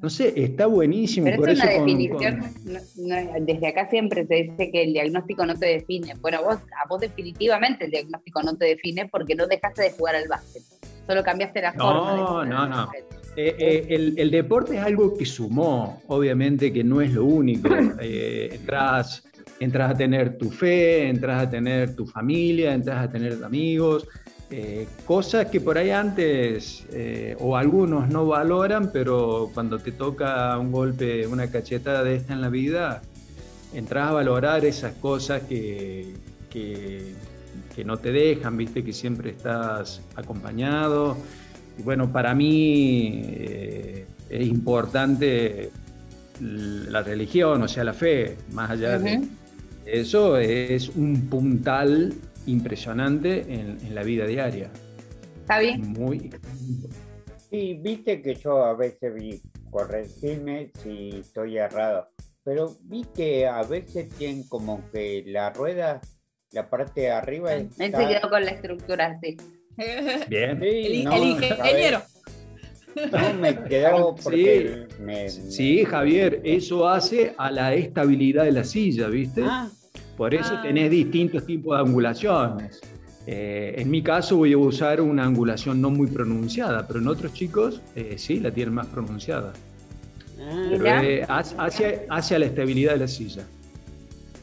[0.00, 1.24] No sé, está buenísimo.
[1.26, 2.80] Pero por es una eso definición, con- no-
[3.16, 6.14] no- desde acá siempre se dice que el diagnóstico no te define.
[6.20, 10.14] Bueno, vos, a vos definitivamente el diagnóstico no te define porque no dejaste de jugar
[10.14, 10.62] al básquet.
[11.06, 12.12] Solo cambiaste la No, forma.
[12.12, 12.76] de jugar no, al no.
[12.76, 13.04] básquet.
[13.36, 17.68] Eh, eh, el, el deporte es algo que sumó, obviamente que no es lo único.
[18.00, 19.24] Eh, entras,
[19.58, 24.06] entras a tener tu fe, entras a tener tu familia, entras a tener amigos,
[24.50, 30.56] eh, cosas que por ahí antes eh, o algunos no valoran, pero cuando te toca
[30.58, 33.02] un golpe, una cachetada de esta en la vida,
[33.74, 36.14] entras a valorar esas cosas que,
[36.48, 37.12] que,
[37.76, 41.18] que no te dejan, viste que siempre estás acompañado.
[41.78, 45.70] Y bueno, para mí eh, es importante
[46.40, 49.28] la religión, o sea, la fe, más allá de
[49.84, 52.14] eso, es un puntal
[52.48, 54.70] impresionante en, en la vida diaria.
[55.42, 55.92] ¿Está bien?
[55.92, 56.30] Muy,
[57.50, 62.08] Sí, viste que yo a veces vi, corregime si estoy errado,
[62.44, 66.00] pero vi que a veces tienen como que la rueda,
[66.52, 69.36] la parte de arriba Él se quedó con la estructura así.
[70.28, 70.60] bien.
[70.60, 72.02] Sí, El, no, el ingeniero.
[73.12, 75.30] No, me quedó porque me...
[75.30, 79.42] Sí, Javier, eso hace a la estabilidad de la silla, ¿viste?
[79.44, 79.70] Ah,
[80.18, 80.62] Por eso Ah.
[80.62, 82.80] tenés distintos tipos de angulaciones.
[83.26, 87.32] Eh, en mi caso voy a usar una angulación no muy pronunciada, pero en otros
[87.32, 89.52] chicos eh, sí la tienen más pronunciada.
[90.40, 93.44] ah, Pero eh, hacia, hacia- hacia la estabilidad de la silla.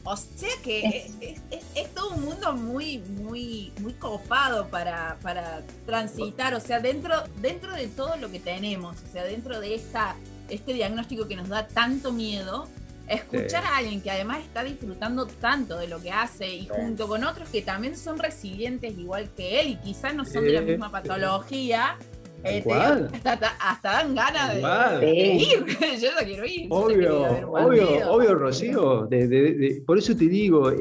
[0.04, 5.16] O sea que es, es- es- es todo un mundo muy, muy, muy copado para,
[5.20, 6.54] para transitar.
[6.54, 10.14] O sea, dentro, dentro de todo lo que tenemos, o sea, dentro de esta,
[10.48, 12.68] este diagnóstico que nos da tanto miedo,
[13.08, 13.68] escuchar Sí.
[13.68, 16.68] a alguien que además está disfrutando tanto de lo que hace y Sí.
[16.70, 20.52] junto con otros que también son resilientes igual que él y quizás no son de
[20.52, 21.96] la misma patología.
[22.44, 23.10] eh, Igual.
[23.24, 25.00] hasta, dan ganas de, Igual.
[25.00, 25.48] de Sí.
[25.52, 25.66] ir.
[26.00, 26.66] Yo no quiero ir.
[26.70, 29.06] Obvio, obvio, obvio, Rocío.
[29.06, 30.80] de- de- de- por eso te digo, es,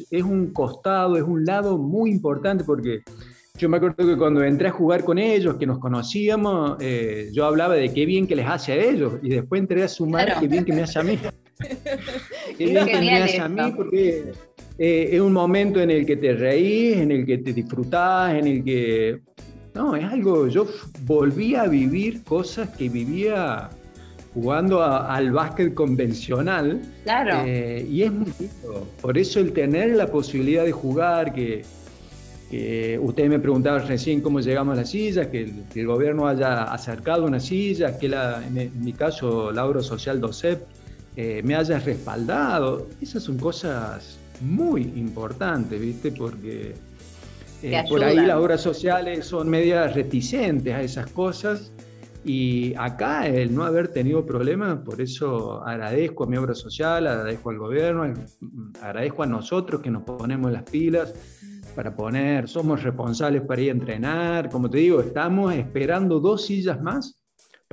[0.00, 3.02] es- es un costado, es un lado muy importante porque
[3.58, 7.44] yo me acuerdo que cuando entré a jugar con ellos, que nos conocíamos, eh, yo
[7.44, 10.40] hablaba de qué bien que les hace a ellos y después entré a sumar Claro.
[10.40, 11.18] qué bien que me hace a mí.
[12.58, 13.54] Qué bien que me Genial hace a eso.
[13.54, 14.24] mí porque
[14.78, 18.46] eh, es un momento en el que te reís, en el que te disfrutás, en
[18.46, 19.20] el que...
[19.74, 20.66] No, es algo, yo
[21.02, 23.70] volví a vivir cosas que vivía
[24.32, 27.42] jugando a- al básquet convencional Claro.
[27.46, 28.86] eh, y es muy lindo.
[29.00, 31.62] Por eso el tener la posibilidad de jugar, que,
[32.50, 36.28] que usted me preguntaba recién cómo llegamos a las sillas, que el, que el gobierno
[36.28, 40.62] haya acercado una silla, que la, en, en mi caso la obra social DOCEP
[41.16, 42.88] eh, me haya respaldado.
[43.00, 46.12] Esas son cosas muy importantes, ¿viste?
[46.12, 46.74] Porque
[47.62, 51.72] eh, por ahí las obras sociales son medias reticentes a esas cosas.
[52.26, 57.50] Y acá el no haber tenido problemas, por eso agradezco a mi obra social, agradezco
[57.50, 58.14] al gobierno,
[58.80, 61.14] agradezco a nosotros que nos ponemos las pilas
[61.76, 66.80] para poner, somos responsables para ir a entrenar, como te digo, estamos esperando dos sillas
[66.80, 67.23] más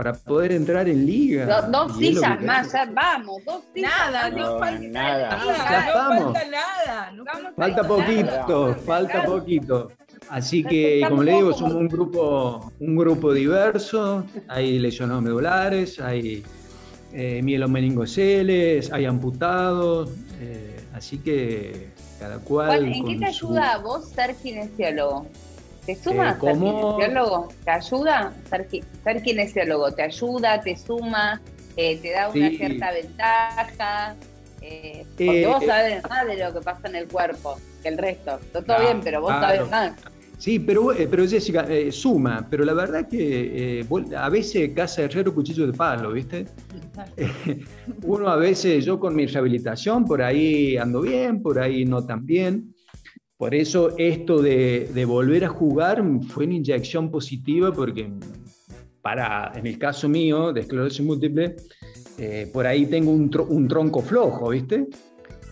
[0.02, 1.46] para poder entrar en liga.
[1.46, 3.92] Do- dos sillas que- más, ya vamos, dos sillas.
[4.00, 4.32] Nada, más.
[4.34, 5.30] no, No, falta nada.
[5.30, 5.30] nada.
[5.30, 5.52] Ya no
[5.88, 6.24] estamos.
[6.34, 7.12] falta nada.
[7.12, 8.26] no Falta Falta poquito,
[8.70, 8.74] nada.
[8.84, 9.92] falta poquito.
[10.30, 14.26] Así que, como le digo, somos un grupo, un grupo diverso.
[14.48, 16.44] Hay lesionados medulares, hay
[17.14, 20.10] eh, mielomeningoceles, hay amputados.
[20.40, 22.86] eh, así que cada cual.
[22.88, 25.28] ¿en qué te su- ayuda a vos ser kinesiólogo?
[25.86, 27.48] ¿Te suma Eh, ser kinesiólogo?
[27.66, 29.92] ¿Te ayuda ser, ki- ser kinesiólogo?
[29.92, 31.42] ¿Te ayuda, te suma,
[31.76, 32.58] eh, te da una Sí.
[32.58, 34.16] cierta ventaja?
[34.62, 37.90] Eh, porque Eh, vos eh, sabés más de lo que pasa en el cuerpo que
[37.90, 38.40] el resto.
[38.54, 39.48] Todo Claro, bien, pero vos claro.
[39.48, 39.94] sabés más.
[40.38, 43.86] Sí, pero, pero Jessica, eh, suma, pero la verdad que eh,
[44.18, 46.46] a veces casa herrero cuchillo de palo, ¿viste?
[48.04, 52.26] Uno a veces, yo con mi rehabilitación, por ahí ando bien, por ahí no tan
[52.26, 52.71] bien.
[53.42, 58.08] Por eso esto de, de volver a jugar fue una inyección positiva porque
[59.02, 61.56] para, en el caso mío de esclerosis múltiple,
[62.20, 64.86] eh, por ahí tengo un, tro- un tronco flojo, ¿viste?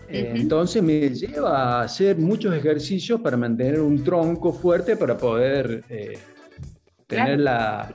[0.08, 0.34] Eh.
[0.36, 6.16] Entonces me lleva a hacer muchos ejercicios para mantener un tronco fuerte para poder eh,
[7.08, 7.42] tener Claro.
[7.42, 7.94] la,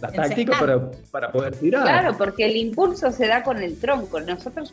[0.00, 1.82] la táctica para, para poder tirar.
[1.82, 4.20] Claro, porque el impulso se da con el tronco.
[4.22, 4.72] Nosotros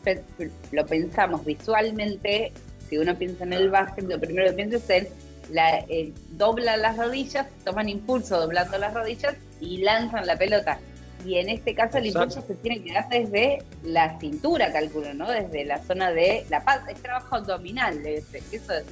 [0.72, 2.54] lo pensamos visualmente.
[2.92, 5.08] Si uno piensa en el básquet, lo primero que piensa es en
[5.50, 10.78] la, eh, doblan las rodillas, toman impulso doblando las rodillas y lanzan la pelota.
[11.26, 12.40] Y en este caso el Exacto.
[12.40, 15.32] impulso se tiene que dar desde la cintura, calculo, ¿no?
[15.32, 16.92] Desde la zona de la panza.
[16.92, 18.40] Es trabajo abdominal, ese.
[18.52, 18.86] eso es,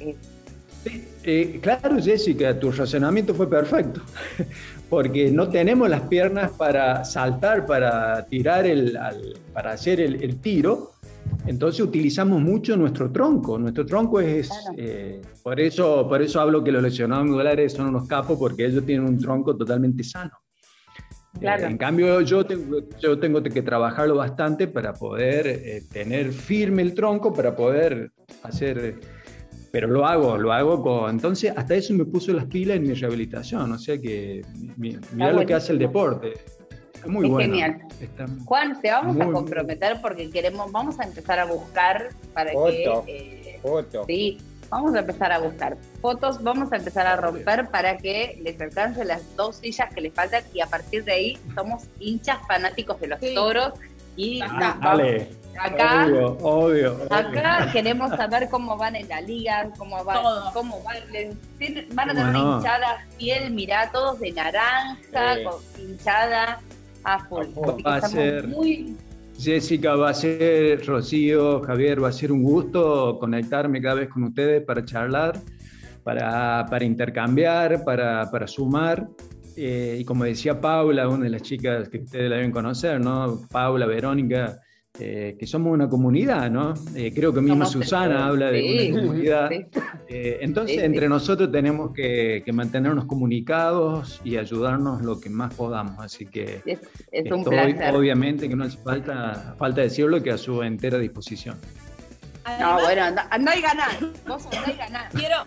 [0.00, 0.16] es
[1.22, 4.02] Eh, claro, Jessica, tu razonamiento fue perfecto,
[4.90, 8.98] porque no tenemos las piernas para saltar, para tirar el,
[9.52, 10.93] para hacer el, tiro,
[11.46, 13.58] entonces utilizamos mucho nuestro tronco.
[13.58, 18.06] Nuestro tronco es, eh, por, eso, por eso hablo que los lesionados medulares son unos
[18.06, 20.32] capos, porque ellos tienen un tronco totalmente sano.
[21.40, 26.94] Eh, en cambio, yo tengo, yo tengo que trabajarlo bastante para poder tener firme el
[26.94, 28.12] tronco, para poder
[28.42, 29.00] hacer
[29.74, 31.10] pero lo hago, lo hago con...
[31.10, 34.40] Entonces, hasta eso me puso las pilas en mi rehabilitación, o sea que
[34.76, 36.34] mira lo que hace el deporte.
[37.04, 37.52] Es muy bueno.
[37.52, 37.82] genial.
[38.44, 43.02] Juan, te vamos a comprometer porque queremos, vamos a empezar a buscar para que...
[43.06, 43.60] Eh,
[44.06, 44.38] sí,
[44.70, 49.04] vamos a empezar a buscar fotos, vamos a empezar a romper para que les alcance
[49.04, 53.08] las dos sillas que les faltan y a partir de ahí somos hinchas fanáticos de
[53.08, 53.74] los toros
[54.16, 55.28] y ah, dale.
[55.56, 56.08] Acá,
[56.42, 60.98] obvio, acá queremos saber cómo van en la liga, cómo van, cómo van,
[61.92, 66.58] van a tener una hinchada fiel, mirá, todos de naranja, con hinchada
[67.04, 67.46] a full.
[67.86, 68.48] Va a ser,
[69.38, 74.24] Jessica, va a ser, Rocío, Javier, va a ser un gusto conectarme cada vez con
[74.24, 75.40] ustedes para charlar,
[76.02, 79.08] para, para intercambiar, para, para sumar.
[79.56, 83.40] Eh, y como decía Paula, una de las chicas que ustedes la deben conocer, ¿no?
[83.50, 84.60] Paula, Verónica,
[85.00, 86.72] eh, que somos una comunidad, ¿no?
[86.94, 89.50] Eh, creo que misma Susana habla de una comunidad.
[90.06, 95.98] Eh, entonces, entre nosotros tenemos que, mantenernos comunicados y ayudarnos lo que más podamos.
[95.98, 96.62] Así que
[97.10, 97.92] es, un placer.
[97.92, 101.58] obviamente que no hace falta, falta decirlo, que a su entera disposición.
[102.60, 103.90] no, bueno, anda, y ganar.
[104.28, 105.10] Vos andá y ganar.
[105.10, 105.38] Quiero...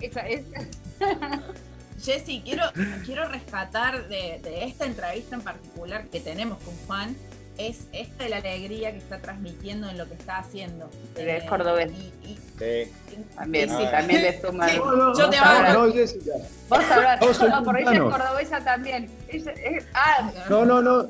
[2.04, 2.64] Jessy, quiero,
[3.06, 7.16] quiero rescatar de, de esta entrevista en particular que tenemos con Juan,
[7.58, 10.90] es esta de la alegría que está transmitiendo en lo que está haciendo.
[11.16, 11.92] Es cordobés.
[11.92, 12.92] Y, sí.
[13.36, 14.68] También, sí, también le suma.
[14.72, 15.88] yo te hablo.
[15.88, 16.32] No, Jessica.
[16.70, 17.20] Vos hablas.
[17.22, 19.10] No, no, por ella es cordobesa también.
[19.94, 20.32] ah.
[20.50, 21.08] No, no, no.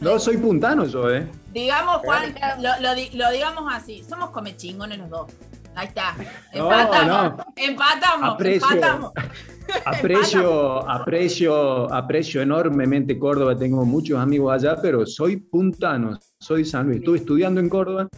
[0.00, 1.26] No soy puntano yo, ¿eh?
[1.52, 4.04] Digamos, Juan, lo, lo, lo digamos así.
[4.08, 5.30] Somos comechingones los dos.
[5.74, 6.14] Ahí está.
[6.52, 7.46] Empatamos.
[7.56, 8.34] Empatamos.
[8.34, 9.12] Aprecio, empatamos.
[9.86, 13.56] Aprecio, aprecio, aprecio enormemente Córdoba.
[13.56, 16.98] Tengo muchos amigos allá, pero soy puntano, soy San Luis.
[16.98, 18.08] Estuve estudiando en Córdoba,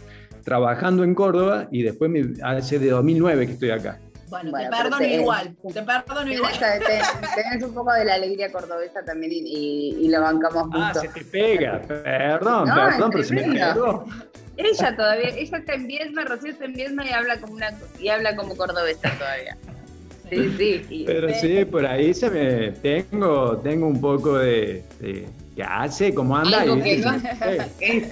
[0.45, 4.01] trabajando en Córdoba y después me, hace de 2009 que estoy acá.
[4.29, 6.53] Bueno, te perdono igual, te perdono igual.
[7.37, 10.79] Tenés un poco de la alegría cordobesa también y, y, lo bancamos mucho.
[10.81, 14.05] Ah, se te pega, perdón, perdón, pero se me pegó.
[14.57, 18.09] Ella todavía, ella está en Viesma, Rocío está en Viesma y habla como una y
[18.09, 19.57] habla como cordobesa todavía.
[20.31, 21.05] Sí, sí.
[21.07, 24.83] Pero sí, por ahí se me tengo, tengo un poco de,
[25.55, 26.13] ¿qué hace?
[26.15, 26.63] ¿Cómo anda?
[26.63, 27.05] Algo, que,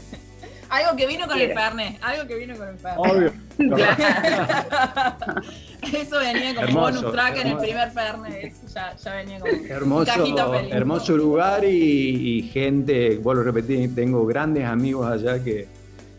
[0.68, 2.98] algo que vino con el Fernet, algo que vino con el Fernet.
[2.98, 3.32] Obvio.
[5.92, 10.24] Eso venía como bonus track en el primer Fernet, ya, ya venía como hermoso,
[10.70, 15.66] hermoso lugar y, y gente, vuelvo a repetir, tengo grandes amigos allá que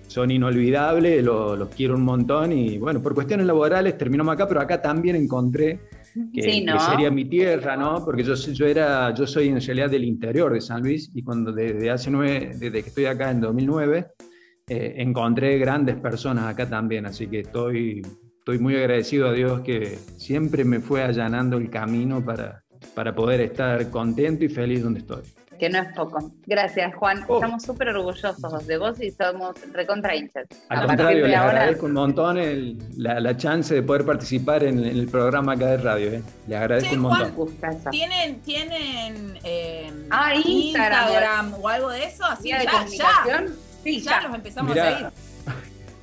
[0.07, 4.81] son inolvidables, los, quiero un montón y bueno, por cuestiones laborales terminamos acá, pero acá
[4.81, 5.79] también encontré
[6.33, 6.41] que,
[6.79, 8.03] sería mi tierra, ¿no?
[8.03, 11.51] Porque yo, yo, era, yo soy en realidad del interior de San Luis y cuando
[11.51, 14.07] desde hace nueve, desde que estoy acá en 2009,
[14.67, 18.01] eh, encontré grandes personas acá también, así que estoy,
[18.39, 23.41] estoy muy agradecido a Dios que siempre me fue allanando el camino para, para poder
[23.41, 25.21] estar contento y feliz donde estoy
[25.57, 26.31] que no es poco.
[26.45, 27.23] Gracias, Juan.
[27.27, 27.35] Oh.
[27.35, 30.47] Estamos súper orgullosos de vos y somos recontra hinchas.
[30.69, 32.37] Al contrario, les agradezco un montón
[32.97, 36.11] la, chance de poder participar en, el programa acá de radio.
[36.11, 36.23] ¿eh?
[36.47, 37.31] Les agradezco un montón.
[37.33, 42.25] Juan, ¿Tienen, tienen eh, ah, Instagram, o algo de eso?
[42.25, 42.85] Así ya, ya.
[43.83, 45.09] Sí, ya, los empezamos a seguir.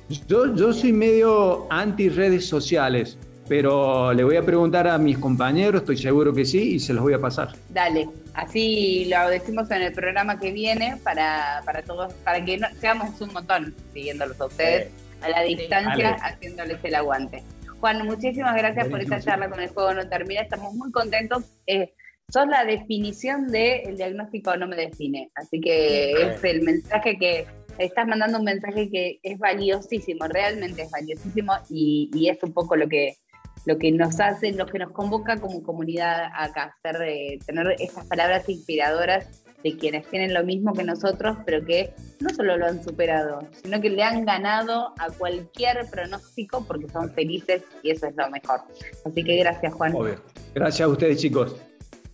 [0.27, 3.17] Yo, yo soy medio anti redes sociales
[3.47, 7.03] pero le voy a preguntar a mis compañeros, estoy seguro que sí, y se los
[7.03, 7.49] voy a pasar.
[7.69, 12.67] Dale, así lo decimos en el programa que viene para, para todos, para que no,
[12.79, 14.89] seamos un montón siguiéndolos a ustedes
[15.21, 17.43] a la distancia, haciéndoles el aguante.
[17.79, 21.43] Juan, muchísimas gracias por esta charla con el juego no termina, estamos muy contentos.
[21.67, 21.93] Eh,
[22.29, 27.45] sos la definición del el diagnóstico no me define, así que es el mensaje que
[27.77, 32.75] estás mandando un mensaje que es valiosísimo, realmente es valiosísimo y, y es un poco
[32.75, 33.17] lo que
[33.65, 38.05] lo que nos hace, lo que nos convoca como comunidad acá, hacer, eh, tener estas
[38.07, 39.25] palabras inspiradoras
[39.63, 43.79] de quienes tienen lo mismo que nosotros, pero que no solo lo han superado, sino
[43.79, 48.59] que le han ganado a cualquier pronóstico porque son felices y eso es lo mejor.
[49.05, 49.93] Así que gracias, Juan.
[50.53, 51.55] Gracias a ustedes, chicos.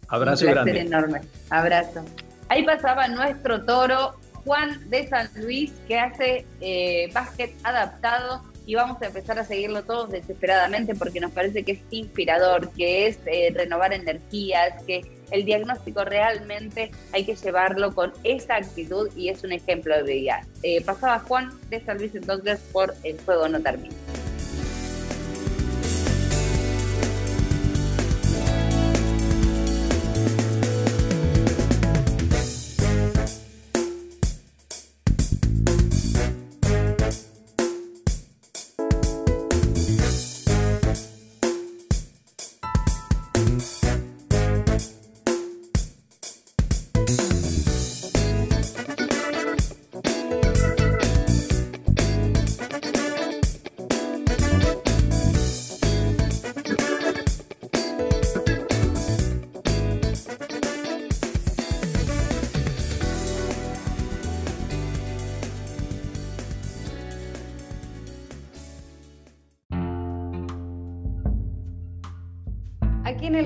[0.09, 0.79] Abrazo Un grande.
[0.79, 1.21] enorme.
[1.49, 2.05] Abrazo.
[2.49, 9.01] Ahí pasaba nuestro toro, Juan de San Luis, que hace eh, básquet adaptado y vamos
[9.01, 13.51] a empezar a seguirlo todos desesperadamente porque nos parece que es inspirador, que es eh,
[13.51, 15.01] renovar energías, que
[15.31, 20.45] el diagnóstico realmente hay que llevarlo con esa actitud y es un ejemplo de vida.
[20.61, 23.95] Eh, pasaba Juan de San Luis entonces por El Juego No Termina.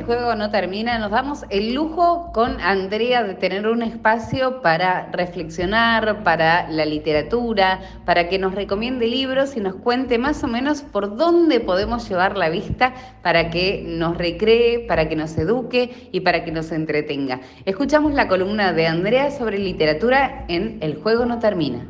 [0.06, 6.24] Juego no termina, nos damos el lujo con Andrea de tener un espacio para reflexionar,
[6.24, 11.16] para la literatura, para que nos recomiende libros y nos cuente más o menos por
[11.16, 16.44] dónde podemos llevar la vista para que nos recree, para que nos eduque y para
[16.44, 17.40] que nos entretenga.
[17.66, 21.88] Escuchamos la columna de Andrea sobre literatura en El juego no termina.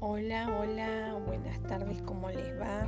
[0.00, 2.86] Hola, hola, buenas tardes, ¿cómo les va?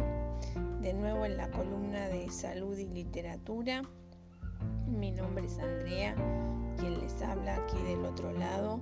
[0.80, 3.82] De nuevo en la columna de salud y literatura.
[4.86, 6.14] Mi nombre es Andrea,
[6.78, 8.80] quien les habla aquí del otro lado.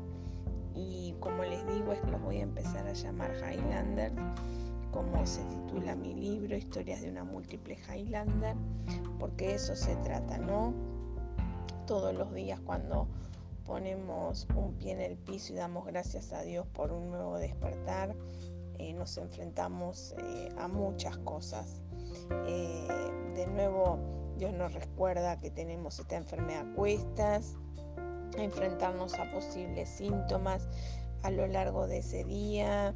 [0.75, 4.13] Y como les digo, es que los voy a empezar a llamar Highlander,
[4.93, 8.57] como se titula mi libro, Historias de una múltiple Highlander,
[9.19, 10.73] porque eso se trata, ¿no?
[11.87, 13.09] Todos los días cuando
[13.65, 18.15] ponemos un pie en el piso y damos gracias a Dios por un nuevo despertar,
[18.79, 21.83] eh, nos enfrentamos eh, a muchas cosas.
[22.47, 22.89] Eh,
[23.35, 23.99] de nuevo,
[24.41, 27.57] Dios nos recuerda que tenemos esta enfermedad a cuestas,
[28.39, 30.67] enfrentarnos a posibles síntomas
[31.23, 32.95] a lo largo de ese día,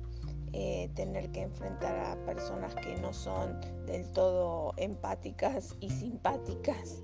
[0.55, 7.03] eh, tener que enfrentar a personas que no son del todo empáticas y simpáticas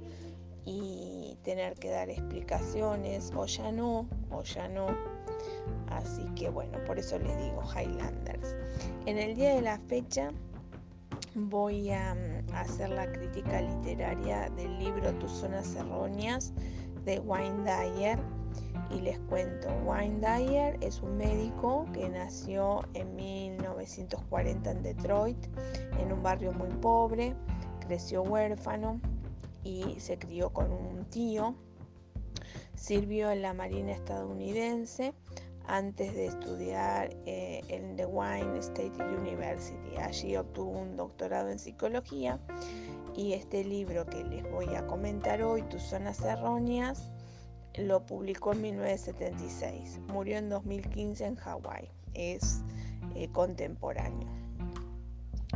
[0.64, 4.86] y tener que dar explicaciones o ya no, o ya no.
[5.88, 8.56] Así que bueno, por eso les digo Highlanders.
[9.04, 10.32] En el día de la fecha
[11.34, 16.52] voy a, mm, hacer la crítica literaria del libro Tus zonas erróneas
[17.04, 18.18] de Wayne Dyer.
[18.90, 25.46] Y les cuento, Wayne Dyer es un médico que nació en 1940 en Detroit,
[26.00, 27.34] en un barrio muy pobre,
[27.86, 29.00] creció huérfano
[29.62, 31.54] y se crió con un tío.
[32.74, 35.14] Sirvió en la Marina estadounidense
[35.70, 39.96] antes de estudiar eh, en The Wine State University.
[39.98, 42.40] Allí obtuvo un doctorado en psicología
[43.16, 47.12] y este libro que les voy a comentar hoy, Tus zonas erróneas,
[47.76, 50.00] lo publicó en 1976.
[50.08, 51.88] Murió en 2015 en Hawái.
[52.14, 52.62] Es
[53.14, 54.28] eh, contemporáneo.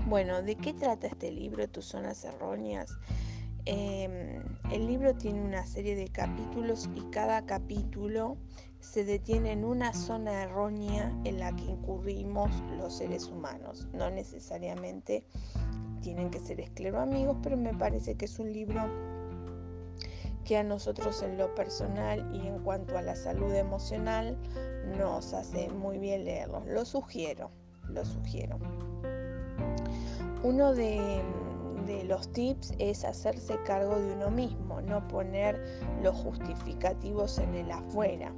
[0.06, 2.96] Bueno, ¿de qué trata este libro, Tus zonas erróneas?
[3.64, 8.36] Em, el libro tiene una serie de capítulos y cada capítulo
[8.84, 13.88] se detiene en una zona errónea en la que incurrimos los seres humanos.
[13.92, 15.24] No necesariamente
[16.00, 18.82] tienen que ser escleroamigos, pero me parece que es un libro
[20.44, 24.36] que a nosotros en lo personal y en cuanto a la salud emocional
[24.98, 26.62] nos hace muy bien leerlo.
[26.66, 27.50] Lo sugiero,
[27.88, 28.58] lo sugiero.
[30.42, 31.22] Uno de,
[31.86, 35.58] de los tips es hacerse cargo de uno mismo, no poner
[36.02, 38.32] los justificativos en el afuera.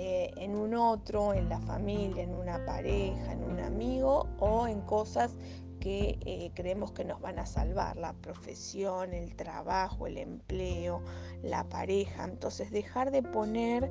[0.00, 4.80] Eh, en un otro, en la familia, en una pareja, en un amigo o en
[4.82, 5.34] cosas
[5.80, 11.02] que eh, creemos que nos van a salvar, la profesión, el trabajo, el empleo,
[11.42, 12.22] la pareja.
[12.22, 13.90] Entonces dejar de poner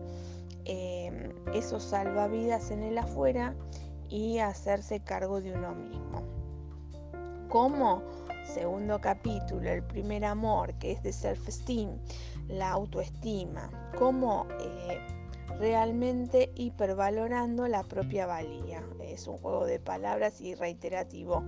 [0.63, 3.53] eh, esos salvavidas en el afuera
[4.07, 6.23] y hacerse cargo de uno mismo.
[7.49, 8.01] ¿Cómo?
[8.45, 11.99] Segundo capítulo, el primer amor, que es de self-esteem,
[12.47, 13.69] la autoestima.
[13.99, 14.47] ¿Cómo?
[15.59, 18.83] Realmente hipervalorando la propia valía.
[19.01, 21.43] Es un juego de palabras y reiterativo,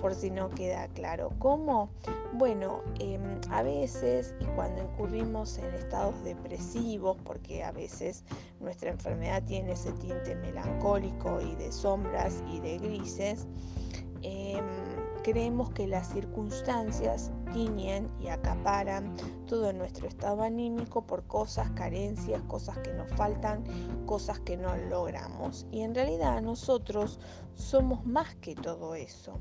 [0.00, 1.32] por si no queda claro.
[1.38, 1.90] ¿Cómo?
[2.32, 8.24] Bueno, em, a veces y cuando incurrimos en estados depresivos, porque a veces
[8.60, 13.46] nuestra enfermedad tiene ese tinte melancólico y de sombras y de grises,
[14.22, 14.64] em,
[15.22, 19.14] creemos que las circunstancias tiñen y acaparan
[19.46, 23.64] todo nuestro estado anímico por cosas, carencias, cosas que nos faltan,
[24.06, 25.66] cosas que no logramos.
[25.70, 27.18] Y en realidad nosotros
[27.54, 29.40] somos más que todo eso.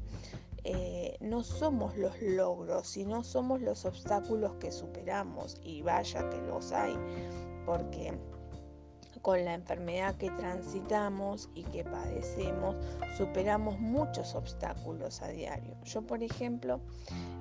[0.63, 5.57] Eh, no somos los logros, sino somos los obstáculos que superamos.
[5.63, 6.95] Y vaya que los hay,
[7.65, 8.17] porque
[9.21, 12.75] con la enfermedad que transitamos y que padecemos,
[13.17, 15.75] superamos muchos obstáculos a diario.
[15.83, 16.81] Yo, por ejemplo,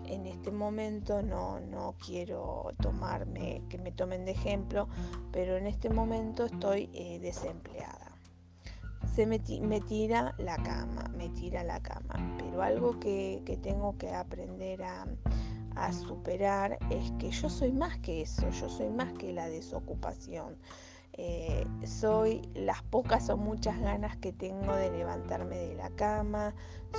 [0.06, 4.88] en este momento no, no quiero tomarme, que me tomen de ejemplo,
[5.32, 8.12] pero en este momento estoy eh, desempleada.
[9.14, 14.82] Se me, tira la cama, me tira la cama, pero algo que, tengo que aprender
[14.82, 15.06] a,
[15.74, 20.56] a superar es que yo soy más que eso, yo soy más que la desocupación.
[21.20, 26.54] Eh, soy las pocas o muchas ganas que tengo de levantarme de la cama,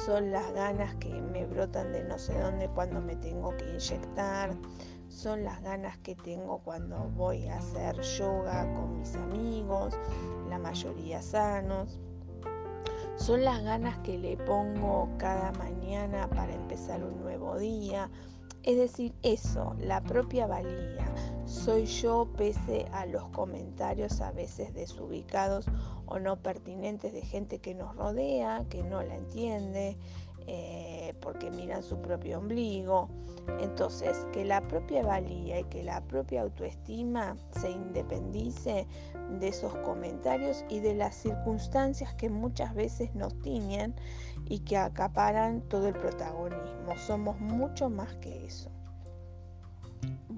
[0.06, 4.58] son las ganas que me brotan de no sé dónde cuando me tengo que inyectar,
[5.08, 9.98] son las ganas que tengo cuando voy a hacer yoga con mis amigos,
[10.50, 11.98] la mayoría sanos.
[13.16, 18.10] Son las ganas que le pongo cada mañana para empezar un nuevo día.
[18.64, 21.14] Es decir, eso, la propia valía,
[21.46, 25.66] soy yo pese a los comentarios a veces desubicados
[26.06, 29.98] o no pertinentes de gente que nos rodea, que no la entiende,
[30.48, 33.08] eh, porque miran su propio ombligo.
[33.62, 38.88] Entonces, que la propia valía y que la propia autoestima se independice
[39.40, 43.96] de esos comentarios y de las circunstancias que muchas veces nos tiñen
[44.50, 46.98] y que acaparan todo el protagonismo.
[46.98, 48.70] Somos mucho más que eso.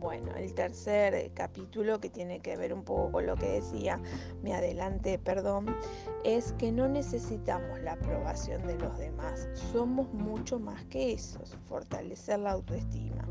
[0.02, 4.02] Bueno, el tercer eh, capítulo que tiene que ver un poco con lo que decía,
[4.42, 5.76] me adelante, perdón,
[6.24, 12.40] es que no necesitamos la aprobación de los demás, somos mucho más que eso, fortalecer
[12.40, 13.28] la autoestima.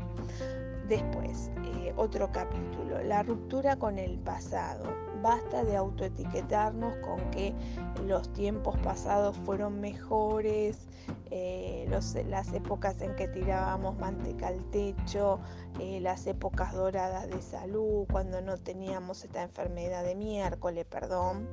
[0.87, 5.10] Después, eh, otro capítulo, la ruptura con el pasado.
[5.21, 7.53] Basta de autoetiquetarnos con que
[8.05, 10.87] los tiempos pasados fueron mejores,
[11.29, 15.39] eh, las épocas en que tirábamos manteca al techo,
[15.79, 21.47] eh, las épocas doradas de salud, cuando no teníamos esta enfermedad de miércoles, perdón.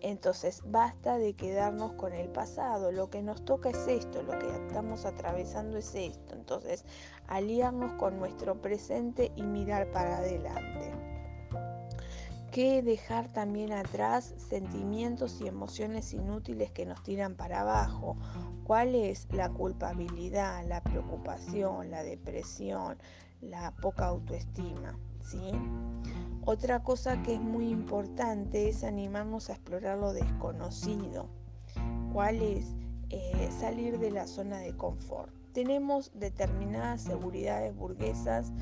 [0.00, 2.92] Entonces, basta de quedarnos con el pasado.
[2.92, 6.34] Lo que nos toca es esto, lo que estamos atravesando es esto.
[6.34, 6.84] Entonces,
[7.26, 11.13] aliarnos con nuestro presente y mirar para adelante.
[12.54, 18.16] Que dejar también atrás sentimientos y emociones inútiles que nos tiran para abajo.
[18.62, 22.96] ¿Cuál es la culpabilidad, la preocupación, la depresión,
[23.40, 24.96] la poca autoestima?
[25.20, 25.50] ¿sí?
[26.44, 31.26] Otra cosa que es muy importante es animarnos a explorar lo desconocido.
[32.12, 32.76] ¿Cuál es?
[33.10, 35.32] Eh, salir de la zona de confort.
[35.52, 38.52] Tenemos determinadas seguridades burguesas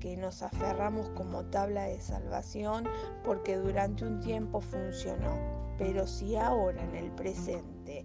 [0.00, 2.84] que nos aferramos como tabla de salvación
[3.24, 5.38] porque durante un tiempo funcionó.
[5.78, 8.04] Pero si ahora en el presente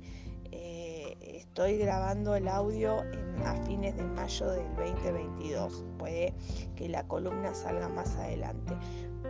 [0.51, 3.03] eh, estoy grabando el audio
[3.45, 6.33] a fines de mayo del 2022, puede
[6.75, 8.73] que la columna salga más adelante.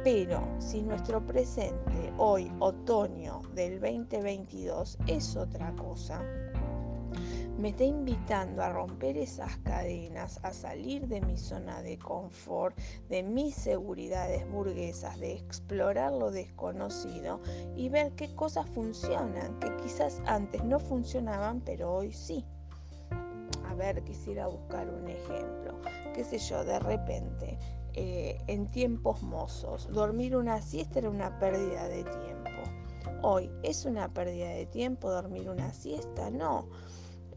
[0.04, 6.22] Pero si nuestro presente, hoy, otoño del 2022, es otra cosa,
[7.58, 12.78] me está invitando a romper esas cadenas, a salir de mi zona de confort,
[13.10, 17.40] de mis seguridades burguesas, de explorar lo desconocido
[17.76, 22.46] y ver qué cosas funcionan, que quizás antes no funcionaban, pero hoy sí.
[23.68, 25.80] A ver, quisiera buscar un ejemplo.
[26.14, 27.58] Qué sé yo, de repente
[27.98, 29.88] eh, en tiempos mozos.
[29.90, 32.50] Dormir una siesta era una pérdida de tiempo.
[33.22, 36.30] Hoy, ¿es una pérdida de tiempo dormir una siesta?
[36.30, 36.68] No,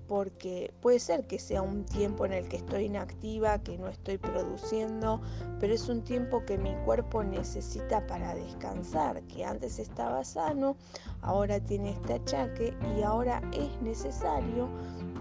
[0.09, 4.17] porque puede ser que sea un tiempo en el que estoy inactiva, que no estoy
[4.17, 5.21] produciendo,
[5.61, 10.77] pero es un tiempo que mi cuerpo necesita para descansar, que antes estaba sano,
[11.21, 14.69] ahora tiene este achaque y ahora es necesario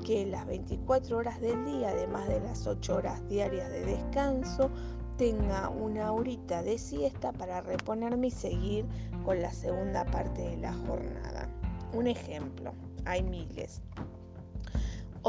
[0.06, 4.72] que las 24 horas del día, además de las 8 horas diarias de descanso,
[5.18, 8.86] tenga una horita de siesta para reponerme y seguir
[9.26, 11.50] con la segunda parte de la jornada.
[11.94, 12.72] Un ejemplo,
[13.06, 13.82] hay miles.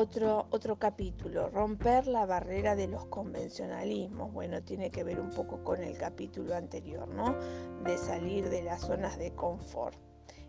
[0.00, 4.32] Otro, otro capítulo, romper la barrera de los convencionalismos.
[4.32, 7.36] Bueno, tiene que ver un poco con el capítulo anterior, ¿no?
[7.82, 9.96] De salir de las zonas de confort.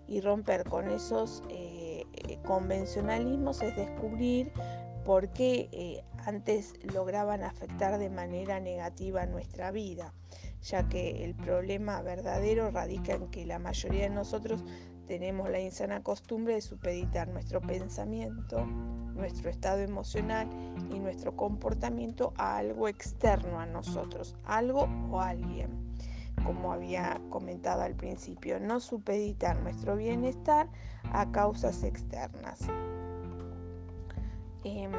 [0.07, 2.05] Y romper con esos eh,
[2.45, 4.51] convencionalismos es descubrir
[5.03, 10.13] por qué eh, antes lograban afectar de manera negativa nuestra vida,
[10.61, 14.63] ya que el problema verdadero radica en que la mayoría de nosotros
[15.07, 20.47] tenemos la insana costumbre de supeditar nuestro pensamiento, nuestro estado emocional
[20.91, 25.89] y nuestro comportamiento a algo externo a nosotros, algo o alguien.
[26.45, 30.69] Como había comentado al principio, no supeditar nuestro bienestar
[31.11, 32.59] a causas externas.
[34.63, 34.91] Em,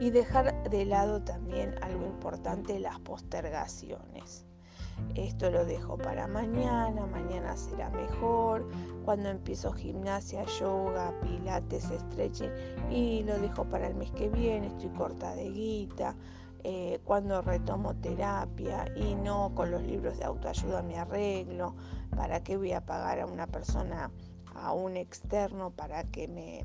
[0.00, 4.46] y dejar de lado también algo importante, las postergaciones.
[5.14, 8.68] Esto lo dejo para mañana, mañana será mejor.
[9.04, 12.50] Cuando empiezo gimnasia, yoga, pilates, stretching
[12.90, 16.16] y lo dejo para el mes que viene, estoy corta de guita.
[16.64, 21.74] Eh, cuando retomo terapia y no con los libros de autoayuda me arreglo,
[22.16, 24.12] ¿para qué voy a pagar a una persona,
[24.54, 26.64] a un externo para que me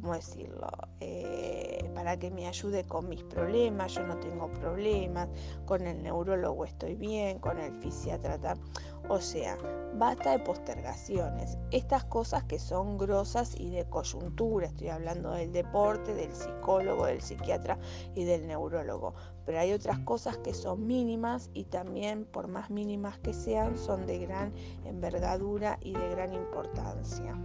[0.00, 0.68] ¿cómo decirlo?
[1.00, 5.28] Eh, para que me ayude con mis problemas, yo no tengo problemas,
[5.66, 8.56] con el neurólogo estoy bien, con el fisiatra
[9.08, 9.58] O sea,
[9.94, 11.58] basta de postergaciones.
[11.70, 17.20] Estas cosas que son grosas y de coyuntura, estoy hablando del deporte, del psicólogo, del
[17.20, 17.78] psiquiatra
[18.14, 19.14] y del neurólogo.
[19.44, 24.06] Pero hay otras cosas que son mínimas y también, por más mínimas que sean, son
[24.06, 24.52] de gran
[24.84, 27.36] envergadura y de gran importancia.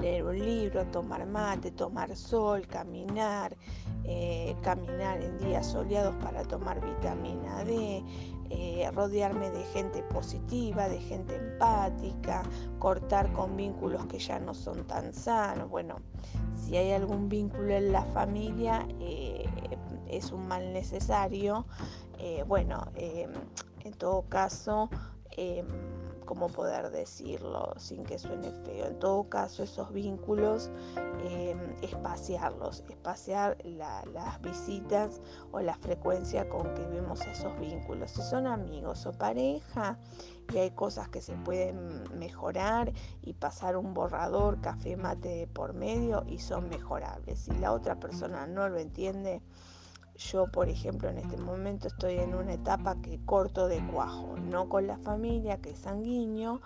[0.00, 3.56] Leer un libro, tomar mate, tomar sol, caminar,
[4.04, 8.02] eh, caminar en días soleados para tomar vitamina D,
[8.50, 12.42] eh, rodearme de gente positiva, de gente empática,
[12.78, 15.68] cortar con vínculos que ya no son tan sanos.
[15.68, 15.96] Bueno,
[16.56, 19.44] si hay algún vínculo en la familia, eh,
[20.08, 21.66] es un mal necesario.
[22.46, 24.90] bueno, en todo caso,
[26.30, 28.86] cómo poder decirlo sin que suene feo.
[28.86, 30.70] En todo caso, esos vínculos,
[31.24, 35.20] eh, espaciarlos, espaciar las visitas
[35.50, 38.12] o la frecuencia con que vemos esos vínculos.
[38.12, 39.98] Si son amigos o pareja
[40.54, 46.22] y hay cosas que se pueden mejorar y pasar un borrador, café mate por medio
[46.28, 47.40] y son mejorables.
[47.40, 49.42] Si la otra persona no lo entiende,
[50.20, 54.68] yo, por ejemplo, en este momento estoy en una etapa que corto de cuajo, no
[54.68, 56.60] con la familia, que es sanguíneo,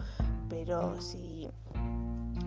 [0.49, 1.49] pero si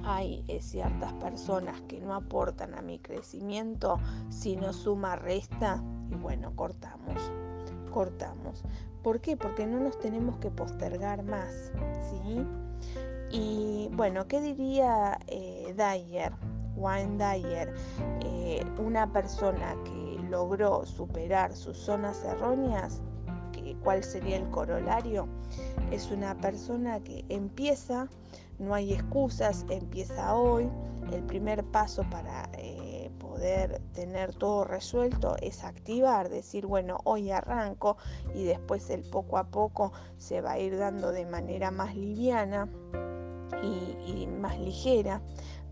[0.03, 3.99] hay eh, ciertas personas que no aportan a mi crecimiento,
[4.29, 5.81] si no suma, resta,
[6.11, 7.31] y bueno, cortamos,
[7.89, 8.63] cortamos.
[9.01, 9.37] ¿Por qué?
[9.37, 11.71] Porque no nos tenemos que postergar más,
[12.09, 12.45] ¿sí?
[13.31, 16.33] Y bueno, ¿qué diría eh, Dyer,
[16.75, 17.73] Wayne Dyer?
[18.21, 23.01] Eh, una persona que logró superar sus zonas erróneas,
[23.83, 25.27] ¿cuál sería el corolario?
[25.91, 28.07] Es una persona que empieza,
[28.59, 30.69] no hay excusas, empieza hoy.
[31.11, 37.97] El primer paso para eh, poder tener todo resuelto es activar, decir, bueno, hoy arranco
[38.35, 42.67] y después el poco a poco se va a ir dando de manera más liviana
[43.63, 45.21] y más ligera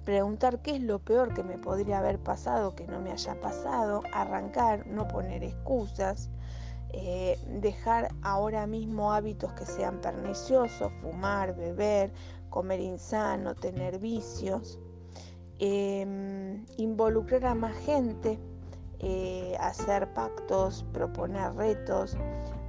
[0.05, 4.03] preguntar qué es lo peor que me podría haber pasado, que no me haya pasado,
[4.13, 6.29] arrancar, no poner excusas,
[6.93, 12.13] eh, dejar ahora mismo hábitos que sean perniciosos, fumar, beber,
[12.49, 14.79] comer insano, tener vicios,
[15.59, 18.39] em, involucrar a más gente,
[18.99, 22.15] eh, hacer pactos, proponer retos,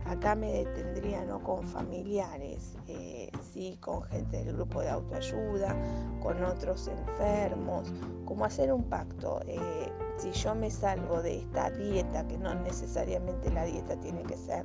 [0.08, 5.76] Acá me detendría no con familiares, eh, sí, con gente del grupo de autoayuda,
[6.22, 7.92] con otros enfermos,
[8.24, 9.40] como hacer un pacto.
[9.46, 14.36] Eh, si yo me salgo de esta dieta, que no necesariamente la dieta tiene que
[14.36, 14.64] ser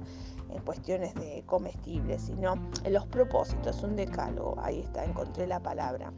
[0.49, 6.13] en cuestiones de comestibles, sino en los propósitos, un decálogo, ahí está, encontré la palabra.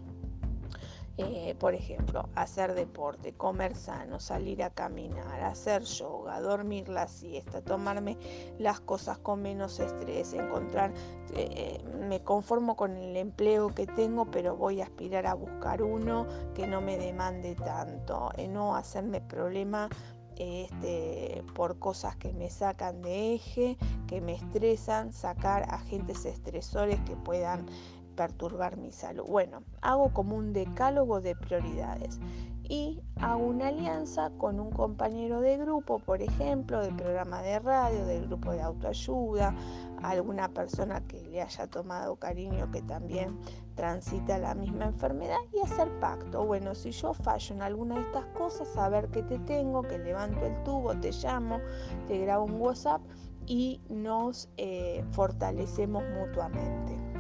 [1.18, 7.61] Eh, por ejemplo, hacer deporte, comer sano, salir a caminar, hacer yoga, dormir la siesta,
[7.61, 8.18] tomarme
[8.57, 10.91] las cosas con menos estrés, encontrar,
[11.36, 16.26] eh, me conformo con el empleo que tengo, pero voy a aspirar a buscar uno
[16.55, 19.89] que no me demande tanto, eh, no hacerme problema
[20.38, 27.16] este, por cosas que me sacan de eje, que me estresan, sacar agentes estresores que
[27.16, 27.68] puedan
[28.16, 29.26] perturbar mi salud.
[29.28, 32.20] Bueno, hago como un decálogo de prioridades
[32.64, 38.05] y hago una alianza con un compañero de grupo, por ejemplo, del programa de radio,
[38.05, 39.53] del grupo de autoayuda,
[40.01, 43.38] alguna persona que le haya tomado cariño que también
[43.76, 46.45] transita la misma enfermedad y hacer pacto.
[46.45, 50.45] Bueno, si yo fallo en alguna de estas cosas, saber que te tengo, que levanto
[50.45, 51.59] el tubo, te llamo,
[52.07, 53.01] te grabo un WhatsApp
[53.45, 57.12] y nos eh, fortalecemos mutuamente.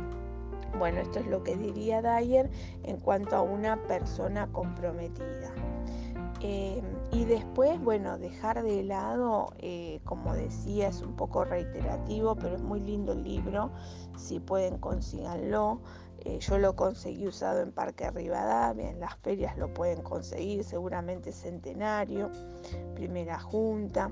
[0.77, 2.49] Bueno, esto es lo que diría Dyer
[2.83, 5.51] en cuanto a una persona comprometida.
[6.41, 12.55] Em, Y después, bueno, dejar de lado, eh, como decía, es un poco reiterativo, pero
[12.55, 13.69] es muy lindo el libro.
[14.17, 15.79] Si pueden, consíganlo.
[16.25, 21.31] Eh, yo lo conseguí usado en Parque Rivadavia, en las ferias lo pueden conseguir, seguramente
[21.31, 22.31] Centenario,
[22.95, 24.09] Primera Junta.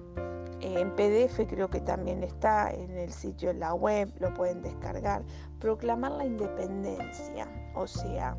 [0.59, 4.62] Eh, en PDF creo que también está en el sitio en la web, lo pueden
[4.62, 5.24] descargar.
[5.62, 8.36] Proclamar la independencia, o sea,